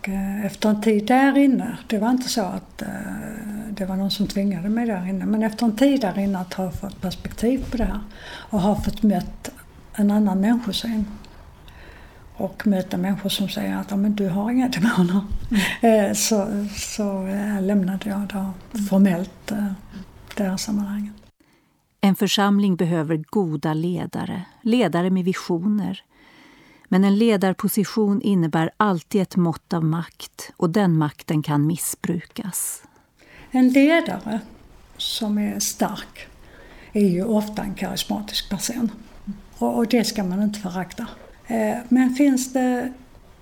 Och 0.00 0.08
eh, 0.08 0.46
efter 0.46 0.68
en 0.68 0.80
tid 0.80 1.06
där 1.06 1.38
inne, 1.38 1.78
det 1.86 1.98
var 1.98 2.10
inte 2.10 2.28
så 2.28 2.42
att 2.42 2.82
eh, 2.82 2.88
det 3.70 3.84
var 3.84 3.96
någon 3.96 4.10
som 4.10 4.26
tvingade 4.26 4.68
mig 4.68 4.86
där 4.86 5.08
inne, 5.08 5.26
men 5.26 5.42
efter 5.42 5.66
en 5.66 5.76
tid 5.76 6.00
där 6.00 6.18
inne 6.18 6.38
att 6.38 6.54
ha 6.54 6.70
fått 6.70 7.00
perspektiv 7.00 7.70
på 7.70 7.76
det 7.76 7.84
här 7.84 8.00
och 8.50 8.60
ha 8.60 8.82
fått 8.82 9.02
mött 9.02 9.50
en 9.94 10.10
annan 10.10 10.40
människosyn 10.40 11.04
och 12.36 12.66
möta 12.66 12.96
människor 12.96 13.28
som 13.28 13.48
säger 13.48 13.76
att 13.76 13.90
men 13.90 14.14
du 14.14 14.28
har 14.28 14.50
inga 14.50 14.68
demoner. 14.68 15.20
Mm. 15.80 16.14
Så, 16.14 16.66
så 16.76 17.26
lämnade 17.60 18.08
jag 18.08 18.20
då 18.20 18.52
formellt 18.88 19.52
det 20.36 20.44
här 20.44 20.56
sammanhanget. 20.56 21.14
En 22.00 22.16
församling 22.16 22.76
behöver 22.76 23.24
goda 23.30 23.74
ledare, 23.74 24.42
ledare 24.62 25.10
med 25.10 25.24
visioner. 25.24 26.02
Men 26.92 27.04
en 27.04 27.18
ledarposition 27.18 28.22
innebär 28.22 28.70
alltid 28.76 29.22
ett 29.22 29.36
mått 29.36 29.72
av 29.72 29.84
makt 29.84 30.52
och 30.56 30.70
den 30.70 30.98
makten 30.98 31.42
kan 31.42 31.66
missbrukas. 31.66 32.82
En 33.50 33.68
ledare 33.68 34.40
som 34.96 35.38
är 35.38 35.60
stark 35.60 36.26
är 36.92 37.08
ju 37.08 37.24
ofta 37.24 37.62
en 37.62 37.74
karismatisk 37.74 38.50
person. 38.50 38.90
Och 39.58 39.86
det 39.86 40.04
ska 40.04 40.24
man 40.24 40.42
inte 40.42 40.60
förakta. 40.60 41.06
Eh, 41.46 41.76
men 41.88 42.14
finns 42.14 42.52
det 42.52 42.92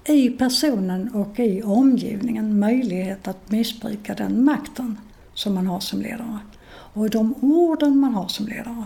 i 0.04 0.30
personen 0.30 1.08
och 1.08 1.38
i 1.38 1.62
omgivningen 1.62 2.58
möjlighet 2.58 3.28
att 3.28 3.50
missbruka 3.50 4.14
den 4.14 4.44
makten 4.44 4.98
som 5.34 5.54
man 5.54 5.66
har 5.66 5.80
som 5.80 6.00
ledare 6.00 6.38
och 6.70 7.10
de 7.10 7.34
orden 7.40 7.98
man 7.98 8.14
har 8.14 8.28
som 8.28 8.46
ledare. 8.46 8.84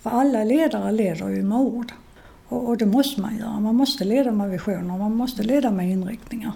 För 0.00 0.10
alla 0.10 0.44
ledare 0.44 0.92
leder 0.92 1.28
ju 1.28 1.42
med 1.42 1.58
ord. 1.58 1.92
Och, 2.48 2.68
och 2.68 2.76
det 2.76 2.86
måste 2.86 3.20
man 3.20 3.36
göra. 3.38 3.60
Man 3.60 3.74
måste 3.74 4.04
leda 4.04 4.32
med 4.32 4.50
visioner, 4.50 4.98
man 4.98 5.16
måste 5.16 5.42
leda 5.42 5.70
med 5.70 5.90
inriktningar. 5.90 6.52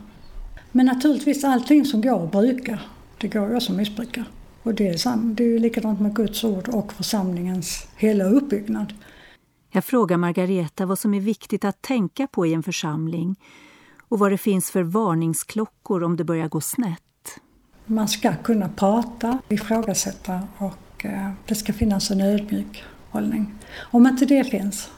Men 0.72 0.86
naturligtvis 0.86 1.44
allting 1.44 1.84
som 1.84 2.00
går 2.00 2.24
att 2.24 2.32
bruka, 2.32 2.78
det 3.20 3.28
går 3.28 3.48
ju 3.48 3.56
också 3.56 3.72
att 3.72 3.78
missbruka. 3.78 4.24
Och 4.62 4.74
det 4.74 4.88
är, 4.88 5.16
det 5.34 5.44
är 5.44 5.48
ju 5.48 5.58
likadant 5.58 6.00
med 6.00 6.14
Guds 6.14 6.44
ord 6.44 6.68
och 6.68 6.92
församlingens 6.92 7.88
hela 7.96 8.24
uppbyggnad. 8.24 8.92
Jag 9.70 9.84
frågar 9.84 10.16
Margareta 10.16 10.86
vad 10.86 10.98
som 10.98 11.14
är 11.14 11.20
viktigt 11.20 11.64
att 11.64 11.82
tänka 11.82 12.26
på 12.26 12.46
i 12.46 12.54
en 12.54 12.62
församling 12.62 13.36
och 14.08 14.18
vad 14.18 14.30
det 14.30 14.38
finns 14.38 14.70
för 14.70 14.82
varningsklockor 14.82 16.02
om 16.02 16.16
det 16.16 16.24
börjar 16.24 16.48
gå 16.48 16.60
snett. 16.60 17.40
Man 17.86 18.08
ska 18.08 18.34
kunna 18.36 18.68
prata, 18.68 19.38
ifrågasätta 19.48 20.40
och 20.58 21.04
eh, 21.04 21.30
det 21.46 21.54
ska 21.54 21.72
finnas 21.72 22.10
en 22.10 22.20
ödmjuk 22.20 22.84
hållning. 23.10 23.54
Om 23.78 24.06
inte 24.06 24.26
det 24.26 24.44
finns 24.44 24.90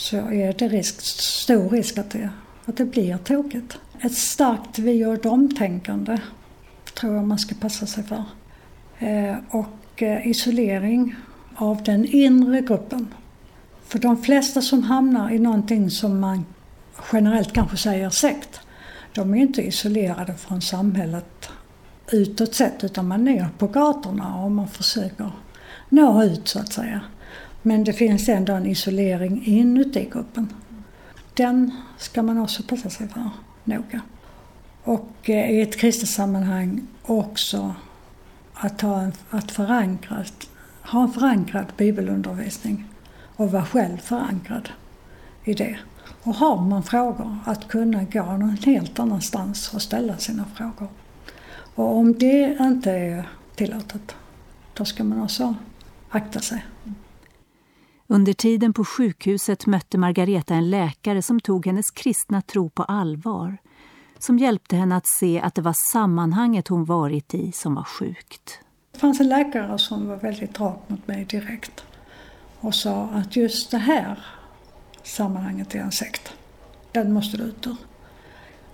så 0.00 0.16
är 0.16 0.52
det 0.52 0.68
risk, 0.68 1.00
stor 1.20 1.70
risk 1.70 1.98
att 1.98 2.10
det, 2.10 2.30
att 2.64 2.76
det 2.76 2.84
blir 2.84 3.18
tokigt. 3.18 3.78
Ett 4.00 4.14
starkt 4.14 4.78
vi 4.78 5.04
och 5.04 5.18
dom-tänkande 5.18 6.18
tror 7.00 7.14
jag 7.14 7.24
man 7.24 7.38
ska 7.38 7.54
passa 7.54 7.86
sig 7.86 8.04
för. 8.04 8.24
Eh, 8.98 9.36
och 9.50 10.02
eh, 10.02 10.26
isolering 10.26 11.14
av 11.54 11.82
den 11.82 12.04
inre 12.04 12.60
gruppen. 12.60 13.14
För 13.86 13.98
de 13.98 14.22
flesta 14.22 14.62
som 14.62 14.82
hamnar 14.82 15.30
i 15.30 15.38
någonting 15.38 15.90
som 15.90 16.20
man 16.20 16.44
generellt 17.12 17.52
kanske 17.52 17.76
säger 17.76 18.10
sekt, 18.10 18.60
de 19.14 19.34
är 19.34 19.38
inte 19.38 19.62
isolerade 19.62 20.34
från 20.34 20.62
samhället 20.62 21.48
utåt 22.12 22.54
sett 22.54 22.84
utan 22.84 23.08
man 23.08 23.28
är 23.28 23.48
på 23.58 23.66
gatorna 23.66 24.36
och 24.36 24.50
man 24.50 24.68
försöker 24.68 25.30
nå 25.88 26.22
ut 26.22 26.48
så 26.48 26.58
att 26.58 26.72
säga. 26.72 27.00
Men 27.62 27.84
det 27.84 27.92
finns 27.92 28.28
ändå 28.28 28.52
en 28.52 28.66
isolering 28.66 29.42
inuti 29.44 30.08
gruppen. 30.12 30.52
Den 31.34 31.70
ska 31.98 32.22
man 32.22 32.38
också 32.38 32.62
passa 32.62 32.90
sig 32.90 33.08
för 33.08 33.30
noga. 33.64 34.00
Och 34.82 35.30
eh, 35.30 35.50
i 35.50 35.60
ett 35.60 35.76
kristet 35.76 36.08
sammanhang 36.08 36.86
också 37.02 37.74
att 38.54 38.80
ha 38.80 39.00
en, 39.00 39.12
att 39.30 39.50
förankrat, 39.50 40.48
ha 40.82 41.02
en 41.02 41.12
förankrad 41.12 41.66
bibelundervisning 41.76 42.84
och 43.36 43.52
vara 43.52 43.64
själv 43.64 43.96
förankrad 43.96 44.68
i 45.44 45.54
det. 45.54 45.78
Och 46.22 46.34
har 46.34 46.60
man 46.60 46.82
frågor, 46.82 47.38
att 47.44 47.68
kunna 47.68 48.04
gå 48.04 48.24
någon 48.24 48.56
helt 48.56 48.98
annanstans 48.98 49.74
och 49.74 49.82
ställa 49.82 50.16
sina 50.16 50.44
frågor. 50.54 50.88
Och 51.74 51.96
om 51.96 52.18
det 52.18 52.56
inte 52.60 52.90
är 52.90 53.28
tillåtet, 53.54 54.14
då 54.74 54.84
ska 54.84 55.04
man 55.04 55.22
också 55.22 55.54
akta 56.10 56.40
sig. 56.40 56.64
Under 58.12 58.32
tiden 58.32 58.72
på 58.72 58.84
sjukhuset 58.84 59.66
mötte 59.66 59.98
Margareta 59.98 60.54
en 60.54 60.70
läkare 60.70 61.22
som 61.22 61.40
tog 61.40 61.66
hennes 61.66 61.90
kristna 61.90 62.42
tro 62.42 62.70
på 62.70 62.82
allvar. 62.82 63.56
Som 64.18 64.38
hjälpte 64.38 64.76
henne 64.76 64.96
att 64.96 65.06
se 65.20 65.40
att 65.40 65.54
det 65.54 65.62
var 65.62 65.74
sammanhanget 65.92 66.68
hon 66.68 66.84
varit 66.84 67.34
i 67.34 67.52
som 67.52 67.74
var 67.74 67.84
sjukt. 67.84 68.58
Det 68.92 68.98
fanns 68.98 69.20
en 69.20 69.28
läkare 69.28 69.78
som 69.78 70.08
var 70.08 70.16
väldigt 70.16 70.60
rak 70.60 70.80
mot 70.86 71.08
mig 71.08 71.24
direkt 71.24 71.84
och 72.60 72.74
sa 72.74 73.04
att 73.04 73.36
just 73.36 73.70
det 73.70 73.78
här 73.78 74.18
sammanhanget 75.02 75.74
är 75.74 75.78
en 75.78 75.92
sekt. 75.92 76.32
Den 76.92 77.12
måste 77.12 77.36
du 77.36 77.44
ut 77.44 77.66
ur. 77.66 77.76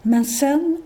Men 0.03 0.25
sen 0.25 0.83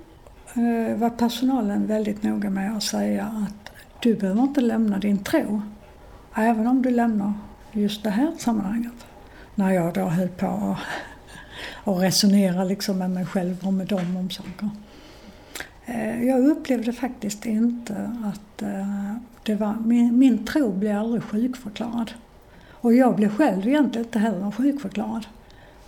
Eh, 0.55 0.97
var 0.97 1.11
personalen 1.11 1.87
väldigt 1.87 2.23
noga 2.23 2.51
med 2.51 2.77
att 2.77 2.83
säga 2.83 3.25
att 3.25 3.71
du 4.01 4.15
behöver 4.15 4.43
inte 4.43 4.61
lämna 4.61 4.99
din 4.99 5.25
tro. 5.25 5.63
Även 6.35 6.67
om 6.67 6.83
du 6.83 6.91
lämnar 6.91 7.33
just 7.73 8.03
det 8.03 8.11
här 8.11 8.33
sammanhanget. 8.39 9.07
När 9.55 9.71
jag 9.71 9.95
då 9.95 10.05
höll 10.05 10.29
på 10.29 10.77
och 11.85 12.01
resonera 12.01 12.65
liksom 12.65 12.99
med 12.99 13.11
mig 13.11 13.27
själv 13.27 13.67
och 13.67 13.73
med 13.73 13.87
dem 13.87 14.17
om 14.17 14.31
saker. 14.31 14.71
Eh, 15.87 16.25
jag 16.25 16.47
upplevde 16.47 16.93
faktiskt 16.93 17.47
inte 17.47 18.13
att 18.25 18.63
eh, 18.63 19.15
det 19.43 19.55
var, 19.55 19.75
min, 19.85 20.19
min 20.19 20.47
tro 20.47 20.73
blev 20.73 20.99
aldrig 20.99 21.23
sjukförklarad. 21.23 22.11
Och 22.71 22.95
jag 22.95 23.17
blev 23.17 23.37
själv 23.37 23.69
egentligen 23.69 24.07
inte 24.07 24.19
heller 24.19 24.51
sjukförklarad. 24.51 25.27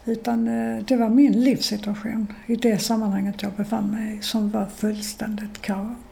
Utan 0.04 0.48
eh, 0.48 0.84
det 0.84 0.96
var 0.96 1.08
min 1.08 1.32
livssituation 1.44 2.26
i 2.46 2.56
det 2.56 2.78
sammanhanget 2.78 3.42
jag 3.42 3.52
befann 3.52 3.90
mig 3.90 4.16
i 4.16 4.22
som 4.22 4.50
var 4.50 4.66
fullständigt 4.66 5.62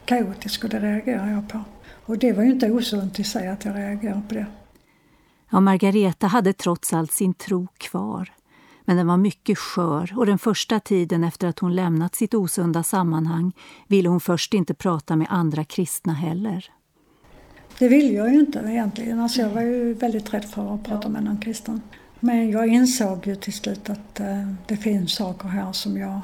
kaotisk 0.04 0.64
och 0.64 0.70
det 0.70 0.80
reagerade 0.80 1.30
jag 1.30 1.48
på. 1.48 1.60
Och 2.06 2.18
det 2.18 2.32
var 2.32 2.42
ju 2.42 2.50
inte 2.50 2.70
osunt 2.70 3.18
i 3.18 3.24
sig 3.24 3.48
att 3.48 3.64
jag 3.64 3.76
reagerade 3.76 4.22
på 4.28 4.34
det. 4.34 4.46
Ja, 5.50 5.60
Margareta 5.60 6.26
hade 6.26 6.52
trots 6.52 6.92
allt 6.92 7.12
sin 7.12 7.34
tro 7.34 7.66
kvar. 7.78 8.32
Men 8.84 8.96
den 8.96 9.06
var 9.06 9.16
mycket 9.16 9.58
skör 9.58 10.12
och 10.16 10.26
den 10.26 10.38
första 10.38 10.80
tiden 10.80 11.24
efter 11.24 11.48
att 11.48 11.58
hon 11.58 11.74
lämnat 11.74 12.14
sitt 12.14 12.34
osunda 12.34 12.82
sammanhang 12.82 13.52
ville 13.88 14.08
hon 14.08 14.20
först 14.20 14.54
inte 14.54 14.74
prata 14.74 15.16
med 15.16 15.26
andra 15.30 15.64
kristna 15.64 16.12
heller. 16.12 16.70
Det 17.78 17.88
ville 17.88 18.12
jag 18.12 18.32
ju 18.32 18.40
inte 18.40 18.58
egentligen. 18.58 19.20
Alltså 19.20 19.40
jag 19.40 19.50
var 19.50 19.62
ju 19.62 19.94
väldigt 19.94 20.34
rädd 20.34 20.44
för 20.44 20.74
att 20.74 20.84
prata 20.84 21.08
med 21.08 21.24
någon 21.24 21.38
kristen. 21.38 21.80
Men 22.20 22.50
jag 22.50 22.66
insåg 22.66 23.26
ju 23.26 23.36
till 23.36 23.52
slut 23.52 23.90
att 23.90 24.20
eh, 24.20 24.52
det 24.66 24.76
finns 24.76 25.14
saker 25.14 25.48
här 25.48 25.72
som 25.72 25.98
jag... 25.98 26.20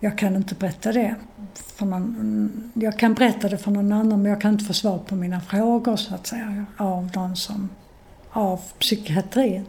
Jag 0.00 0.18
kan 0.18 0.36
inte 0.36 0.54
berätta 0.54 0.92
det. 0.92 1.14
För 1.54 1.86
någon, 1.86 2.70
jag 2.74 2.98
kan 2.98 3.14
berätta 3.14 3.48
det 3.48 3.58
för 3.58 3.70
någon 3.70 3.92
annan 3.92 4.22
men 4.22 4.30
jag 4.30 4.40
kan 4.40 4.52
inte 4.52 4.64
få 4.64 4.72
svar 4.72 4.98
på 4.98 5.14
mina 5.14 5.40
frågor 5.40 5.96
så 5.96 6.14
att 6.14 6.26
säga 6.26 6.66
av 6.76 7.10
någon 7.14 7.36
som... 7.36 7.68
Av 8.32 8.60
psykiatrin. 8.78 9.64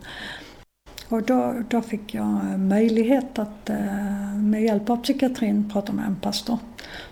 Och 1.09 1.23
då, 1.23 1.63
då 1.69 1.81
fick 1.81 2.13
jag 2.13 2.59
möjlighet 2.59 3.39
att 3.39 3.69
eh, 3.69 4.35
med 4.35 4.63
hjälp 4.63 4.89
av 4.89 4.97
psykiatrin 4.97 5.69
prata 5.73 5.93
med 5.93 6.05
en 6.05 6.15
pastor 6.15 6.57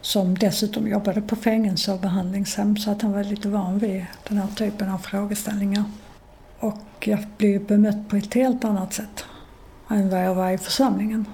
som 0.01 0.35
dessutom 0.35 0.87
jobbade 0.87 1.21
på 1.21 1.35
fängelse 1.35 1.91
och 1.93 1.99
behandlingshem 1.99 2.77
så 2.77 2.91
att 2.91 3.01
han 3.01 3.11
var 3.11 3.23
lite 3.23 3.49
van 3.49 3.79
vid 3.79 4.05
den 4.27 4.37
här 4.37 4.47
typen 4.47 4.89
av 4.89 4.97
frågeställningar. 4.97 5.83
Och 6.59 7.07
jag 7.07 7.19
blev 7.37 7.65
bemött 7.65 8.09
på 8.09 8.15
ett 8.15 8.33
helt 8.33 8.65
annat 8.65 8.93
sätt 8.93 9.25
än 9.89 10.09
vad 10.09 10.25
jag 10.25 10.35
var 10.35 10.51
i 10.51 10.57
församlingen. 10.57 11.25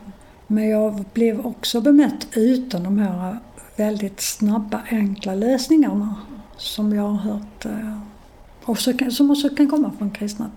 Men 0.47 0.69
jag 0.69 1.05
blev 1.13 1.45
också 1.45 1.81
bemött 1.81 2.27
utan 2.31 2.83
de 2.83 2.97
här 2.97 3.37
väldigt 3.75 4.21
snabba, 4.21 4.81
enkla 4.89 5.35
lösningarna 5.35 6.15
som 6.57 6.95
jag 6.95 7.03
har 7.03 7.31
hört 7.31 7.65
eh, 7.65 7.99
och 8.67 8.79
så 8.79 8.97
kan, 8.97 9.11
som 9.11 9.31
också 9.31 9.49
kan 9.49 9.67
komma 9.67 9.91
från 9.97 10.11
kristna. 10.11 10.51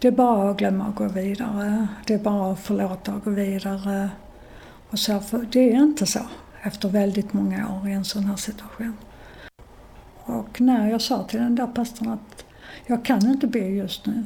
Det 0.00 0.08
är 0.08 0.12
bara 0.12 0.50
att 0.50 0.56
glömma 0.56 0.88
och 0.88 0.94
gå 0.94 1.08
vidare. 1.08 1.88
Det 2.06 2.14
är 2.14 2.18
bara 2.18 2.52
att 2.52 2.60
förlåta 2.60 3.14
och 3.14 3.24
gå 3.24 3.30
vidare. 3.30 4.10
Och 4.90 4.98
så, 4.98 5.20
för 5.20 5.46
det 5.52 5.72
är 5.72 5.82
inte 5.82 6.06
så 6.06 6.20
efter 6.62 6.88
väldigt 6.88 7.32
många 7.32 7.80
år 7.80 7.88
i 7.88 7.92
en 7.92 8.04
sån 8.04 8.24
här 8.24 8.36
situation. 8.36 8.96
Och 10.24 10.60
när 10.60 10.90
jag 10.90 11.00
sa 11.00 11.22
till 11.22 11.40
den 11.40 11.54
där 11.54 11.66
pastorn 11.66 12.08
att 12.08 12.44
jag 12.86 13.04
kan 13.04 13.30
inte 13.30 13.46
be 13.46 13.58
just 13.58 14.06
nu, 14.06 14.24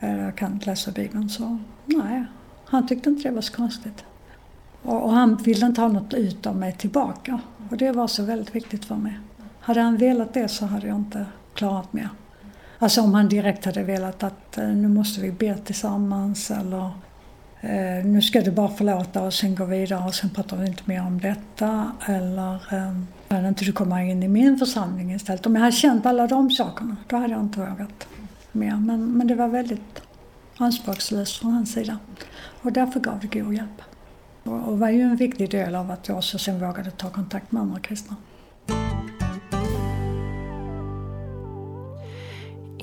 eller 0.00 0.24
jag 0.24 0.36
kan 0.36 0.52
inte 0.52 0.66
läsa 0.66 0.90
Bibeln, 0.90 1.28
så 1.28 1.58
nej, 1.84 2.24
han 2.64 2.86
tyckte 2.86 3.10
inte 3.10 3.28
det 3.28 3.34
var 3.34 3.42
så 3.42 3.52
konstigt. 3.52 4.04
Och, 4.82 5.02
och 5.02 5.12
han 5.12 5.36
ville 5.36 5.66
inte 5.66 5.80
ha 5.80 5.88
något 5.88 6.14
ut 6.14 6.46
av 6.46 6.56
mig 6.56 6.72
tillbaka. 6.72 7.40
Och 7.70 7.76
det 7.76 7.92
var 7.92 8.06
så 8.06 8.24
väldigt 8.24 8.54
viktigt 8.54 8.84
för 8.84 8.96
mig. 8.96 9.18
Hade 9.60 9.80
han 9.80 9.96
velat 9.96 10.34
det 10.34 10.48
så 10.48 10.66
hade 10.66 10.86
jag 10.86 10.96
inte 10.96 11.26
klarat 11.54 11.92
mer. 11.92 12.08
Alltså 12.82 13.00
om 13.00 13.14
han 13.14 13.28
direkt 13.28 13.64
hade 13.64 13.82
velat 13.82 14.22
att 14.22 14.58
eh, 14.58 14.68
nu 14.68 14.88
måste 14.88 15.20
vi 15.20 15.32
be 15.32 15.58
tillsammans 15.58 16.50
eller 16.50 16.90
eh, 17.60 18.04
nu 18.04 18.22
ska 18.22 18.40
du 18.40 18.50
bara 18.50 18.68
förlåta 18.68 19.22
och 19.22 19.34
sen 19.34 19.54
gå 19.54 19.64
vidare 19.64 20.04
och 20.04 20.14
sen 20.14 20.30
pratar 20.30 20.56
vi 20.56 20.66
inte 20.66 20.82
mer 20.84 21.00
om 21.00 21.20
detta. 21.20 21.92
Eller 22.06 22.54
eh, 22.54 22.92
kan 23.28 23.46
inte 23.46 23.64
du 23.64 23.72
komma 23.72 24.02
in 24.02 24.22
i 24.22 24.28
min 24.28 24.58
församling 24.58 25.12
istället? 25.12 25.46
Om 25.46 25.54
jag 25.54 25.62
hade 25.62 25.76
känt 25.76 26.06
alla 26.06 26.26
de 26.26 26.50
sakerna, 26.50 26.96
då 27.06 27.16
hade 27.16 27.32
jag 27.32 27.40
inte 27.40 27.60
vågat 27.60 28.08
mer. 28.52 28.76
Men, 28.76 29.12
men 29.12 29.26
det 29.26 29.34
var 29.34 29.48
väldigt 29.48 30.02
anspråkslöst 30.56 31.38
från 31.38 31.52
hans 31.52 31.72
sida. 31.72 31.98
Och 32.62 32.72
därför 32.72 33.00
gav 33.00 33.20
det 33.20 33.40
god 33.40 33.54
hjälp. 33.54 33.82
Och, 34.42 34.68
och 34.68 34.78
var 34.78 34.88
ju 34.88 35.02
en 35.02 35.16
viktig 35.16 35.50
del 35.50 35.74
av 35.74 35.90
att 35.90 36.08
jag 36.08 36.16
också 36.16 36.38
sen 36.38 36.60
vågade 36.60 36.90
ta 36.90 37.10
kontakt 37.10 37.52
med 37.52 37.62
andra 37.62 37.80
kristna. 37.80 38.16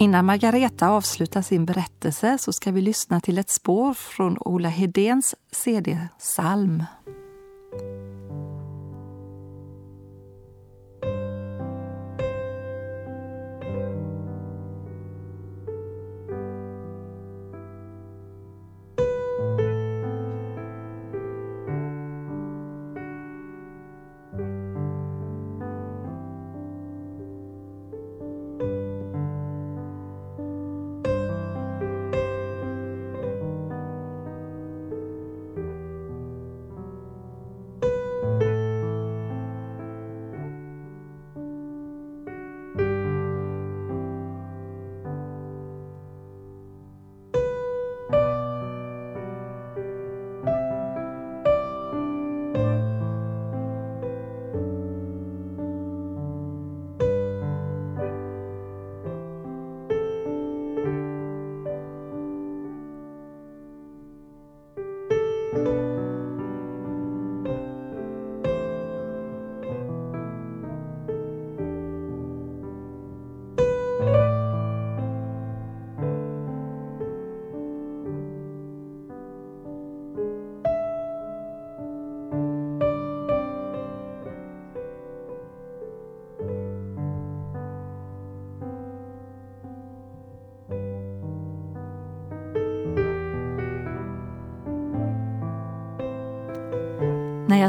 Innan 0.02 0.26
Margareta 0.26 0.90
avslutar 0.90 1.42
sin 1.42 1.66
berättelse 1.66 2.38
så 2.38 2.54
ska 2.54 2.72
vi 2.72 2.82
lyssna 2.82 3.20
till 3.20 3.38
ett 3.38 3.50
spår 3.50 3.94
från 3.94 4.38
Ola 4.40 4.70
Hedéns 4.70 5.36
CD 5.52 6.08
Salm. 6.18 6.84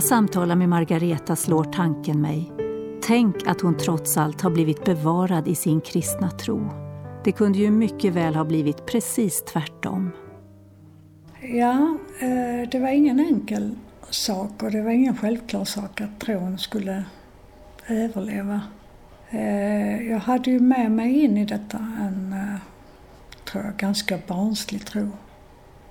Jag 0.00 0.04
samtalar 0.04 0.56
med 0.56 0.68
Margareta 0.68 1.36
slår 1.36 1.64
tanken 1.64 2.20
mig. 2.20 2.52
Tänk 3.02 3.46
att 3.46 3.60
hon 3.60 3.76
trots 3.76 4.16
allt 4.16 4.40
har 4.40 4.50
blivit 4.50 4.84
bevarad 4.84 5.48
i 5.48 5.54
sin 5.54 5.80
kristna 5.80 6.30
tro. 6.30 6.70
Det 7.24 7.32
kunde 7.32 7.58
ju 7.58 7.70
mycket 7.70 8.12
väl 8.12 8.34
ha 8.34 8.44
blivit 8.44 8.86
precis 8.86 9.42
tvärtom. 9.42 10.10
Ja, 11.40 11.98
eh, 12.20 12.68
det 12.70 12.78
var 12.78 12.88
ingen 12.88 13.20
enkel 13.20 13.70
sak 14.10 14.62
och 14.62 14.70
det 14.70 14.82
var 14.82 14.90
ingen 14.90 15.16
självklar 15.16 15.64
sak 15.64 16.00
att 16.00 16.20
tron 16.20 16.58
skulle 16.58 17.04
överleva. 17.86 18.60
Eh, 19.30 20.02
jag 20.10 20.18
hade 20.18 20.50
ju 20.50 20.60
med 20.60 20.90
mig 20.90 21.24
in 21.24 21.36
i 21.36 21.44
detta 21.44 21.78
en, 21.78 22.32
eh, 22.32 22.60
tror 23.44 23.64
jag, 23.64 23.76
ganska 23.76 24.18
barnslig 24.26 24.86
tro 24.86 25.08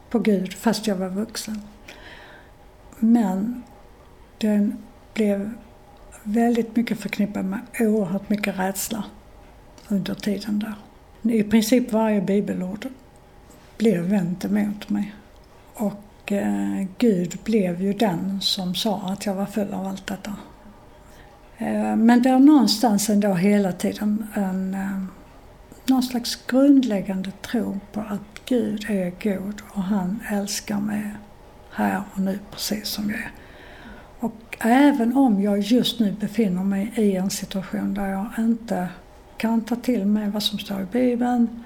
på 0.09 0.19
Gud 0.19 0.53
fast 0.53 0.87
jag 0.87 0.95
var 0.95 1.09
vuxen. 1.09 1.61
Men 2.99 3.63
den 4.39 4.77
blev 5.13 5.51
väldigt 6.23 6.75
mycket 6.75 6.99
förknippad 6.99 7.45
med 7.45 7.59
oerhört 7.79 8.29
mycket 8.29 8.59
rädsla 8.59 9.03
under 9.87 10.13
tiden 10.13 10.59
där. 10.59 10.75
I 11.33 11.43
princip 11.43 11.91
varje 11.91 12.21
bibelord 12.21 12.87
blev 13.77 14.03
vänt 14.03 14.45
emot 14.45 14.89
mig. 14.89 15.15
Och 15.73 16.31
eh, 16.31 16.87
Gud 16.97 17.37
blev 17.43 17.81
ju 17.81 17.93
den 17.93 18.41
som 18.41 18.75
sa 18.75 18.97
att 18.97 19.25
jag 19.25 19.35
var 19.35 19.45
full 19.45 19.73
av 19.73 19.87
allt 19.87 20.07
detta. 20.07 20.35
Eh, 21.57 21.95
men 21.95 22.21
det 22.23 22.29
är 22.29 22.39
någonstans 22.39 23.09
ändå 23.09 23.33
hela 23.33 23.71
tiden 23.71 24.27
en, 24.33 24.73
eh, 24.73 25.03
någon 25.85 26.03
slags 26.03 26.35
grundläggande 26.47 27.31
tro 27.31 27.79
på 27.93 27.99
att 27.99 28.45
Gud 28.45 28.85
är 28.89 29.11
god 29.23 29.61
och 29.69 29.83
han 29.83 30.19
älskar 30.29 30.79
mig 30.79 31.11
här 31.71 32.03
och 32.13 32.19
nu 32.19 32.39
precis 32.51 32.87
som 32.87 33.09
jag 33.09 33.19
är. 33.19 33.31
Och 34.19 34.57
även 34.59 35.17
om 35.17 35.41
jag 35.41 35.59
just 35.59 35.99
nu 35.99 36.11
befinner 36.11 36.63
mig 36.63 36.91
i 36.95 37.15
en 37.15 37.29
situation 37.29 37.93
där 37.93 38.07
jag 38.07 38.27
inte 38.37 38.87
kan 39.37 39.61
ta 39.61 39.75
till 39.75 40.05
mig 40.05 40.29
vad 40.29 40.43
som 40.43 40.59
står 40.59 40.81
i 40.81 40.85
Bibeln. 40.85 41.63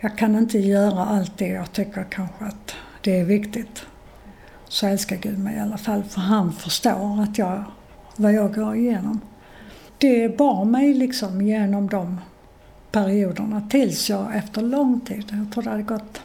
Jag 0.00 0.18
kan 0.18 0.38
inte 0.38 0.58
göra 0.58 1.04
allt 1.04 1.38
det 1.38 1.48
jag 1.48 1.72
tycker 1.72 2.04
kanske 2.04 2.44
att 2.44 2.74
det 3.00 3.20
är 3.20 3.24
viktigt. 3.24 3.86
Så 4.68 4.86
älskar 4.86 5.16
Gud 5.16 5.38
mig 5.38 5.56
i 5.56 5.60
alla 5.60 5.78
fall 5.78 6.04
för 6.04 6.20
han 6.20 6.52
förstår 6.52 7.22
att 7.22 7.38
jag, 7.38 7.64
vad 8.16 8.32
jag 8.32 8.54
går 8.54 8.76
igenom. 8.76 9.20
Det 9.98 10.38
bar 10.38 10.64
mig 10.64 10.94
liksom 10.94 11.42
genom 11.42 11.88
de 11.88 12.20
perioderna 12.92 13.68
tills 13.70 14.10
jag 14.10 14.36
efter 14.36 14.62
lång 14.62 15.00
tid, 15.00 15.24
jag 15.30 15.52
tror 15.52 15.62
det 15.64 15.70
hade 15.70 15.82
gått 15.82 16.20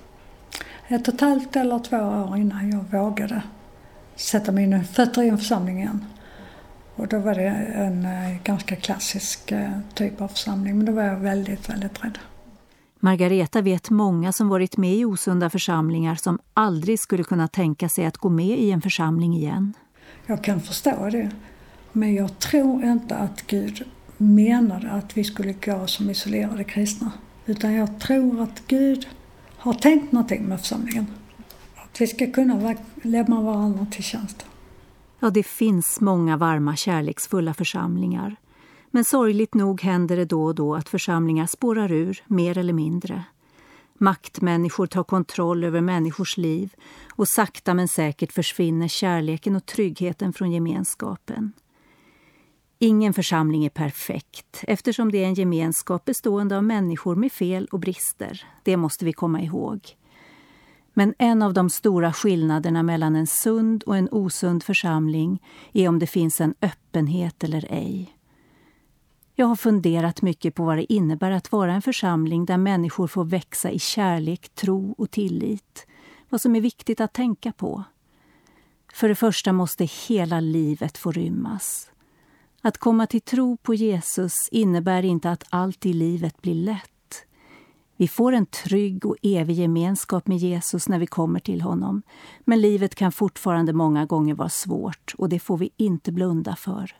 ett 0.88 1.08
och 1.08 1.14
ett 1.14 1.22
halvt 1.22 1.56
eller 1.56 1.80
två 1.80 1.98
år 1.98 2.38
innan 2.38 2.72
jag 2.72 3.00
vågade 3.00 3.42
sätta 4.22 4.52
mina 4.52 4.84
fötter 4.84 5.22
i 5.24 5.30
en 5.30 5.38
församling 5.38 5.80
igen. 5.80 6.06
Och 6.96 7.08
då 7.08 7.20
var 7.20 7.36
det 7.36 7.48
en 7.76 8.06
eh, 8.06 8.44
ganska 8.44 8.76
klassisk 8.76 9.52
eh, 9.52 9.70
typ 9.94 10.22
av 10.22 10.28
församling, 10.28 10.78
men 10.78 10.86
då 10.86 10.92
var 10.92 11.04
jag 11.04 11.16
väldigt, 11.16 11.70
väldigt 11.70 12.04
rädd. 12.04 12.18
Margareta 13.00 13.62
vet 13.62 13.90
många 13.90 14.32
som 14.32 14.50
varit 14.50 14.78
med 14.78 14.94
i 14.94 15.06
osunda 15.06 15.50
församlingar 15.50 16.16
som 16.16 16.40
aldrig 16.54 17.00
skulle 17.00 17.24
kunna 17.24 17.48
tänka 17.48 17.90
sig 17.90 18.06
att 18.06 18.18
gå 18.18 18.30
med 18.30 18.60
i 18.60 18.72
en 18.72 18.82
församling 18.82 19.34
igen. 19.34 19.74
Jag 20.26 20.44
kan 20.44 20.62
förstå 20.62 21.10
det. 21.12 21.30
Men 21.92 22.14
jag 22.16 22.40
tror 22.40 22.84
inte 22.84 23.16
att 23.16 23.48
Gud 23.48 23.84
menade 24.18 24.92
att 24.92 25.18
vi 25.18 25.24
skulle 25.24 25.54
gå 25.54 25.88
som 25.88 26.10
isolerade 26.10 26.64
kristna. 26.64 27.12
Utan 27.46 27.74
jag 27.74 28.00
tror 28.00 28.42
att 28.42 28.68
Gud 28.68 29.08
har 29.58 29.74
tänkt 29.74 30.12
någonting 30.12 30.44
med 30.44 30.60
församlingen. 30.60 31.08
Att 31.92 32.02
vi 32.02 32.08
ska 32.08 32.32
kunna 32.32 32.76
lämna 33.02 33.42
varandra 33.42 33.86
till 33.92 34.04
tjänst. 34.04 34.46
Ja, 35.20 35.30
det 35.30 35.44
finns 35.44 36.02
många 36.02 36.38
varma, 36.38 36.76
kärleksfulla 36.76 37.54
församlingar. 37.54 38.36
Men 38.92 39.06
sorgligt 39.06 39.54
nog 39.54 39.82
händer 39.82 40.18
det 40.18 40.26
då 40.26 40.44
och 40.44 40.56
då 40.56 40.76
att 40.76 40.90
församlingar 40.90 41.46
spårar 41.46 41.92
ur, 41.92 42.24
mer 42.28 42.58
eller 42.58 42.74
mindre. 42.74 43.24
Maktmänniskor 43.94 44.88
tar 44.88 45.04
kontroll 45.04 45.64
över 45.64 45.82
människors 45.82 46.38
liv 46.38 46.74
och 47.16 47.28
sakta 47.28 47.74
men 47.74 47.88
säkert 47.88 48.32
försvinner 48.32 48.88
kärleken 48.88 49.56
och 49.56 49.66
tryggheten 49.66 50.34
från 50.34 50.52
gemenskapen. 50.52 51.52
Ingen 52.80 53.14
församling 53.14 53.66
är 53.66 53.70
perfekt 53.70 54.64
eftersom 54.64 55.12
det 55.12 55.24
är 55.24 55.28
en 55.28 55.34
gemenskap 55.34 56.06
bestående 56.06 56.58
av 56.58 56.64
människor 56.64 57.16
med 57.16 57.32
fel 57.32 57.68
och 57.72 57.80
brister. 57.80 58.46
Det 58.64 58.78
måste 58.78 59.06
vi 59.06 59.14
komma 59.14 59.42
ihåg. 59.42 59.96
Men 60.94 61.14
en 61.18 61.42
av 61.42 61.54
de 61.54 61.70
stora 61.70 62.14
skillnaderna 62.14 62.84
mellan 62.84 63.16
en 63.16 63.28
sund 63.28 63.84
och 63.84 63.98
en 63.98 64.10
osund 64.12 64.64
församling 64.64 65.42
är 65.74 65.90
om 65.90 66.00
det 66.00 66.08
finns 66.08 66.42
en 66.42 66.56
öppenhet 66.62 67.44
eller 67.44 67.68
ej. 67.70 68.18
Jag 69.36 69.46
har 69.46 69.56
funderat 69.56 70.22
mycket 70.22 70.56
på 70.56 70.64
vad 70.64 70.78
det 70.78 70.94
innebär 70.94 71.32
att 71.32 71.52
vara 71.52 71.74
en 71.74 71.82
församling 71.82 72.46
där 72.46 72.58
människor 72.58 73.08
får 73.08 73.24
växa 73.24 73.72
i 73.72 73.80
kärlek, 73.80 74.50
tro 74.56 74.96
och 74.98 75.12
tillit. 75.12 75.88
Vad 76.30 76.42
som 76.42 76.56
är 76.56 76.62
viktigt 76.62 77.02
att 77.02 77.14
tänka 77.14 77.52
på. 77.52 77.84
För 78.94 79.10
det 79.10 79.16
första 79.16 79.54
måste 79.54 79.86
hela 80.08 80.40
livet 80.40 80.98
få 80.98 81.12
rymmas. 81.12 81.92
Att 82.62 82.78
komma 82.78 83.08
till 83.08 83.22
tro 83.22 83.58
på 83.58 83.74
Jesus 83.74 84.34
innebär 84.52 85.04
inte 85.06 85.32
att 85.32 85.44
allt 85.50 85.86
i 85.86 85.94
livet 85.94 86.42
blir 86.42 86.56
lätt. 86.56 86.91
Vi 88.02 88.08
får 88.08 88.34
en 88.34 88.46
trygg 88.46 89.06
och 89.06 89.16
evig 89.22 89.56
gemenskap 89.56 90.28
med 90.28 90.38
Jesus 90.38 90.90
när 90.90 91.00
vi 91.00 91.08
kommer 91.08 91.40
till 91.40 91.62
honom. 91.62 92.02
Men 92.46 92.62
livet 92.62 92.96
kan 92.96 93.12
fortfarande 93.12 93.74
många 93.74 94.06
gånger 94.06 94.36
vara 94.36 94.50
svårt 94.50 95.14
och 95.18 95.30
det 95.30 95.40
får 95.40 95.58
vi 95.58 95.70
inte 95.78 96.12
blunda 96.12 96.56
för. 96.56 96.96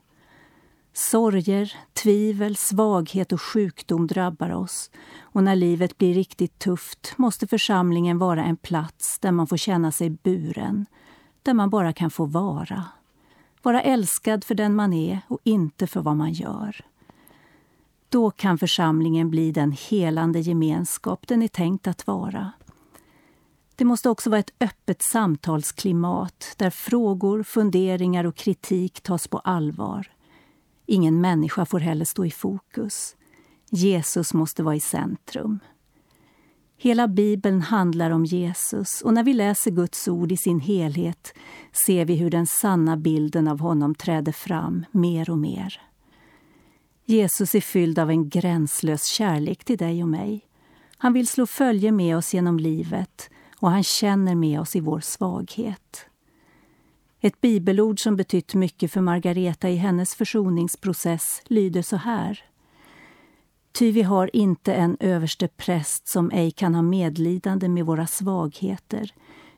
Sorger, 0.94 1.74
tvivel, 1.94 2.56
svaghet 2.56 3.32
och 3.32 3.42
sjukdom 3.42 4.08
drabbar 4.08 4.50
oss 4.50 4.92
och 5.22 5.44
när 5.44 5.56
livet 5.56 5.98
blir 5.98 6.14
riktigt 6.14 6.60
tufft 6.60 7.14
måste 7.18 7.48
församlingen 7.48 8.18
vara 8.18 8.44
en 8.44 8.58
plats 8.58 9.20
där 9.20 9.32
man 9.32 9.48
får 9.48 9.58
känna 9.58 9.92
sig 9.92 10.10
buren, 10.10 10.86
där 11.44 11.54
man 11.54 11.70
bara 11.70 11.94
kan 11.94 12.12
få 12.12 12.26
vara. 12.26 12.84
Vara 13.62 13.82
älskad 13.82 14.44
för 14.44 14.56
den 14.56 14.76
man 14.76 14.94
är 14.94 15.20
och 15.28 15.40
inte 15.44 15.88
för 15.88 16.02
vad 16.02 16.18
man 16.18 16.32
gör. 16.32 16.91
Då 18.12 18.32
kan 18.32 18.58
församlingen 18.58 19.30
bli 19.30 19.52
den 19.52 19.72
helande 19.72 20.40
gemenskap 20.40 21.28
den 21.28 21.42
är 21.42 21.48
tänkt 21.48 21.88
att 21.88 22.08
vara. 22.08 22.52
Det 23.76 23.86
måste 23.86 24.10
också 24.10 24.30
vara 24.30 24.40
ett 24.40 24.54
öppet 24.60 25.02
samtalsklimat 25.02 26.54
där 26.58 26.70
frågor, 26.70 27.44
funderingar 27.44 28.24
och 28.24 28.36
kritik 28.36 29.02
tas 29.02 29.28
på 29.28 29.40
allvar. 29.40 30.12
Ingen 30.86 31.22
människa 31.22 31.66
får 31.66 31.80
heller 31.80 32.06
stå 32.06 32.26
i 32.26 32.32
fokus. 32.32 33.16
Jesus 33.70 34.34
måste 34.34 34.64
vara 34.64 34.76
i 34.76 34.80
centrum. 34.80 35.60
Hela 36.78 37.08
Bibeln 37.08 37.62
handlar 37.62 38.12
om 38.12 38.26
Jesus 38.26 39.02
och 39.02 39.14
när 39.14 39.24
vi 39.24 39.34
läser 39.34 39.72
Guds 39.72 40.08
ord 40.08 40.32
i 40.32 40.38
sin 40.38 40.60
helhet 40.60 41.34
ser 41.86 42.06
vi 42.06 42.16
hur 42.16 42.30
den 42.30 42.48
sanna 42.48 42.98
bilden 42.98 43.48
av 43.48 43.60
honom 43.60 43.96
träder 43.96 44.32
fram 44.32 44.86
mer 44.92 45.30
och 45.30 45.38
mer. 45.38 45.91
Jesus 47.12 47.56
är 47.56 47.62
fylld 47.62 48.00
av 48.00 48.10
en 48.10 48.30
gränslös 48.30 49.06
kärlek 49.06 49.64
till 49.64 49.78
dig 49.78 50.04
och 50.04 50.10
mig. 50.10 50.48
Han 50.98 51.14
vill 51.14 51.28
slå 51.28 51.48
följe 51.48 51.92
med 51.92 52.18
oss 52.18 52.34
genom 52.34 52.60
livet 52.60 53.30
och 53.58 53.72
han 53.72 53.84
känner 53.84 54.36
med 54.36 54.60
oss 54.60 54.76
i 54.76 54.80
vår 54.80 55.00
svaghet. 55.00 56.06
Ett 57.22 57.42
bibelord 57.42 58.04
som 58.04 58.16
betytt 58.16 58.54
mycket 58.54 58.92
för 58.92 59.02
Margareta 59.02 59.70
i 59.70 59.76
hennes 59.76 60.16
försoningsprocess 60.16 61.42
lyder 61.46 61.82
så 61.82 61.96
här. 61.96 62.44
Ty 63.72 63.92
vi 63.92 64.02
har 64.02 64.36
inte 64.36 64.74
en 64.74 64.98
överste 65.00 65.48
präst 65.48 66.10
som 66.10 66.32
ej 66.32 66.52
kan 66.52 66.76
ha 66.76 66.82
medlidande 66.82 67.70
med 67.70 67.86
våra 67.86 68.08
svagheter 68.08 69.14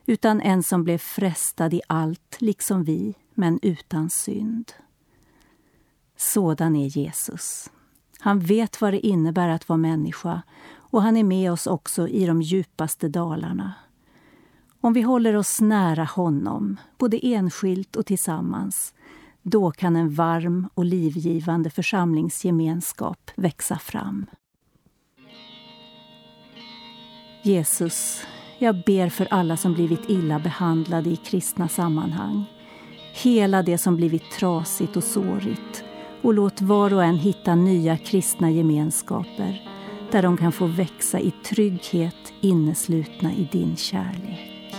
utan 0.06 0.42
en 0.42 0.64
som 0.64 0.84
blev 0.84 0.98
frestad 0.98 1.74
i 1.74 1.82
allt, 1.88 2.36
liksom 2.40 2.84
vi, 2.84 3.14
men 3.34 3.60
utan 3.62 4.10
synd. 4.10 4.74
Sådan 6.24 6.76
är 6.76 6.88
Jesus. 6.88 7.72
Han 8.20 8.40
vet 8.40 8.82
vad 8.82 8.94
det 8.94 9.08
innebär 9.08 9.50
att 9.50 9.70
vara 9.70 9.78
människa 9.78 10.42
och 10.76 11.02
han 11.02 11.18
är 11.18 11.24
med 11.24 11.52
oss 11.52 11.68
också 11.68 12.08
i 12.08 12.26
de 12.26 12.42
djupaste 12.42 13.10
dalarna. 13.10 13.74
Om 14.82 14.94
vi 14.94 15.02
håller 15.02 15.36
oss 15.36 15.62
nära 15.62 16.04
honom, 16.04 16.78
både 16.98 17.20
enskilt 17.26 17.96
och 17.96 18.06
tillsammans, 18.06 18.94
då 19.42 19.72
kan 19.72 19.96
en 19.96 20.14
varm 20.14 20.70
och 20.74 20.86
livgivande 20.86 21.70
församlingsgemenskap 21.70 23.32
växa 23.36 23.78
fram. 23.78 24.26
Jesus, 27.42 28.26
jag 28.60 28.84
ber 28.86 29.10
för 29.10 29.28
alla 29.32 29.58
som 29.58 29.74
blivit 29.74 30.10
illa 30.10 30.40
behandlade 30.40 31.10
i 31.10 31.16
kristna 31.16 31.68
sammanhang. 31.68 32.46
Hela 33.14 33.64
det 33.64 33.78
som 33.78 33.96
blivit 33.96 34.32
trasigt 34.32 34.98
och 34.98 35.04
sårigt 35.04 35.84
och 36.24 36.34
låt 36.34 36.62
var 36.62 36.94
och 36.94 37.04
en 37.04 37.18
hitta 37.18 37.56
nya 37.56 37.98
kristna 37.98 38.52
gemenskaper 38.52 39.70
där 40.12 40.22
de 40.22 40.38
kan 40.38 40.52
få 40.52 40.66
växa 40.66 41.20
i 41.20 41.32
trygghet 41.32 42.34
inneslutna 42.42 43.34
i 43.34 43.48
din 43.52 43.76
kärlek. 43.76 44.76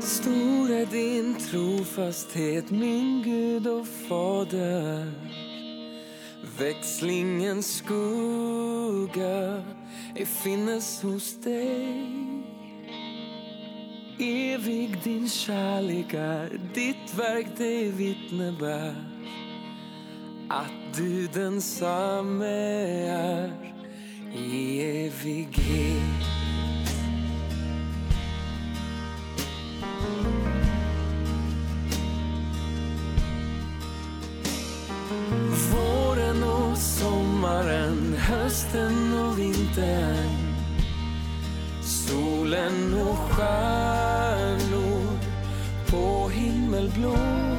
Stor 0.00 0.70
är 0.70 0.86
din 0.86 1.34
trofasthet, 1.34 2.70
min 2.70 3.22
Gud 3.22 3.66
och 3.66 3.86
Fader. 4.08 5.12
Växlingens 6.58 7.76
skugga 7.76 9.62
ej 10.16 10.26
finnes 10.26 11.02
hos 11.02 11.40
dig. 11.40 12.06
Evig 14.18 15.02
din 15.04 15.28
kärlek 15.28 16.14
är, 16.14 16.60
ditt 16.74 17.14
verk 17.18 17.46
det 17.56 17.90
vittne 17.90 18.52
bär 18.60 19.09
att 20.50 20.96
du 20.96 21.26
densamme 21.26 22.46
är 23.08 23.52
i 24.34 24.80
evighet. 25.06 26.02
Våren 35.72 36.42
och 36.42 36.78
sommaren, 36.78 38.14
hösten 38.18 39.14
och 39.14 39.38
vintern 39.38 40.54
Solen 41.82 42.94
och 42.94 43.18
stjärnor 43.18 45.18
på 45.90 46.28
himmelblå 46.28 47.49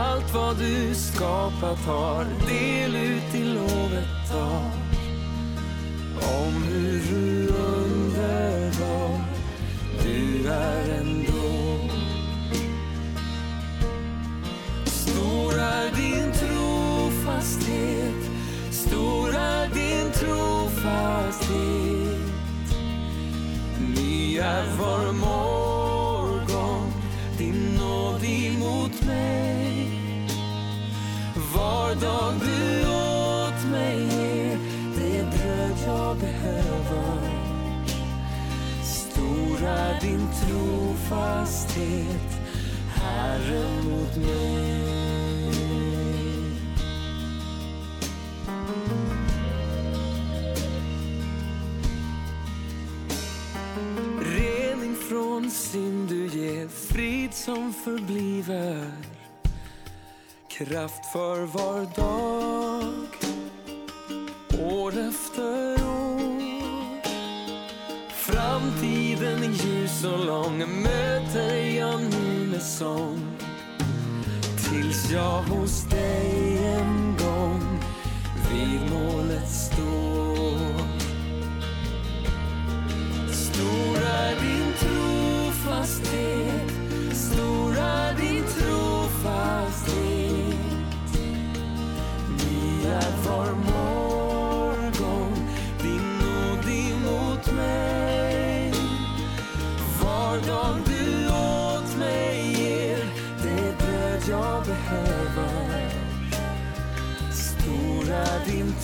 allt 0.00 0.34
vad 0.34 0.56
du 0.56 0.94
skapat 0.94 1.78
har. 1.78 2.24
Del 2.48 2.96
ut 2.96 3.34
i 3.34 3.44
lovet 3.44 4.30
tar 4.30 4.79
Kraft 60.68 61.06
för 61.06 61.46
var 61.46 61.86
dag, 61.96 63.08
år 64.72 64.92
efter 65.08 65.84
år. 65.84 66.42
Framtiden 68.10 69.42
är 69.42 69.64
ljus 69.64 70.04
och 70.04 70.26
lång, 70.26 70.58
möter 70.58 71.56
jag 71.56 72.00
nu 72.00 72.46
med 72.46 72.62
sång. 72.62 73.36
Tills 74.70 75.10
jag 75.10 75.42
hos 75.42 75.82
dig 75.84 76.58
en 76.66 77.16
gång 77.18 77.80
vid 78.52 78.80
målet 78.90 79.48
står. 79.48 80.80
Stor 83.32 83.96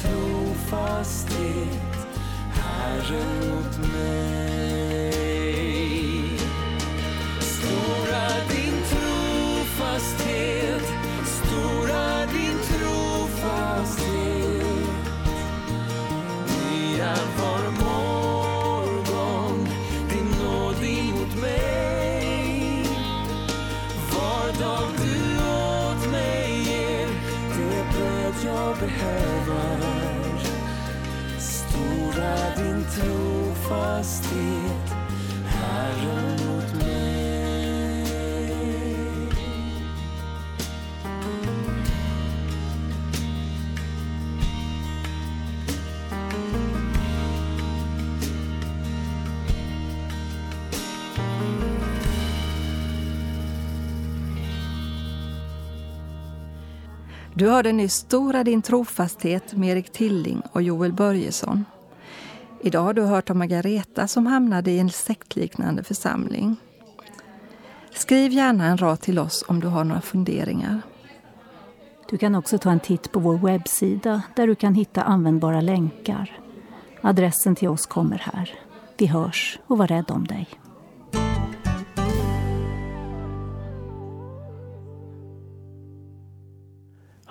trofasthet, 0.06 1.96
Herre 2.54 3.22
mot 3.48 3.78
mig. 3.92 4.35
Du 57.38 57.48
hörde 57.48 57.72
nyss 57.72 57.94
Stora 57.94 58.44
din 58.44 58.62
trofasthet 58.62 59.52
med 59.52 59.70
Erik 59.70 59.92
Tilling 59.92 60.42
och 60.52 60.62
Joel 60.62 60.92
Börjesson. 60.92 61.64
Idag 62.60 62.82
har 62.82 62.94
du 62.94 63.02
hört 63.02 63.30
om 63.30 63.38
Margareta 63.38 64.08
som 64.08 64.26
hamnade 64.26 64.70
i 64.70 64.78
en 64.78 64.90
sektliknande 64.90 65.82
församling. 65.82 66.56
Skriv 67.94 68.32
gärna 68.32 68.66
en 68.66 68.78
rad 68.78 69.00
till 69.00 69.18
oss 69.18 69.44
om 69.48 69.60
du 69.60 69.66
har 69.66 69.84
några 69.84 70.00
funderingar. 70.00 70.82
Du 72.10 72.18
kan 72.18 72.34
också 72.34 72.58
ta 72.58 72.70
en 72.70 72.80
titt 72.80 73.12
på 73.12 73.20
vår 73.20 73.38
webbsida 73.38 74.22
där 74.36 74.46
du 74.46 74.54
kan 74.54 74.74
hitta 74.74 75.02
användbara 75.02 75.60
länkar. 75.60 76.40
Adressen 77.00 77.54
till 77.54 77.68
oss 77.68 77.86
kommer 77.86 78.18
här. 78.18 78.54
Vi 78.96 79.06
hörs 79.06 79.58
och 79.66 79.78
var 79.78 79.86
rädd 79.86 80.10
om 80.10 80.26
dig. 80.26 80.48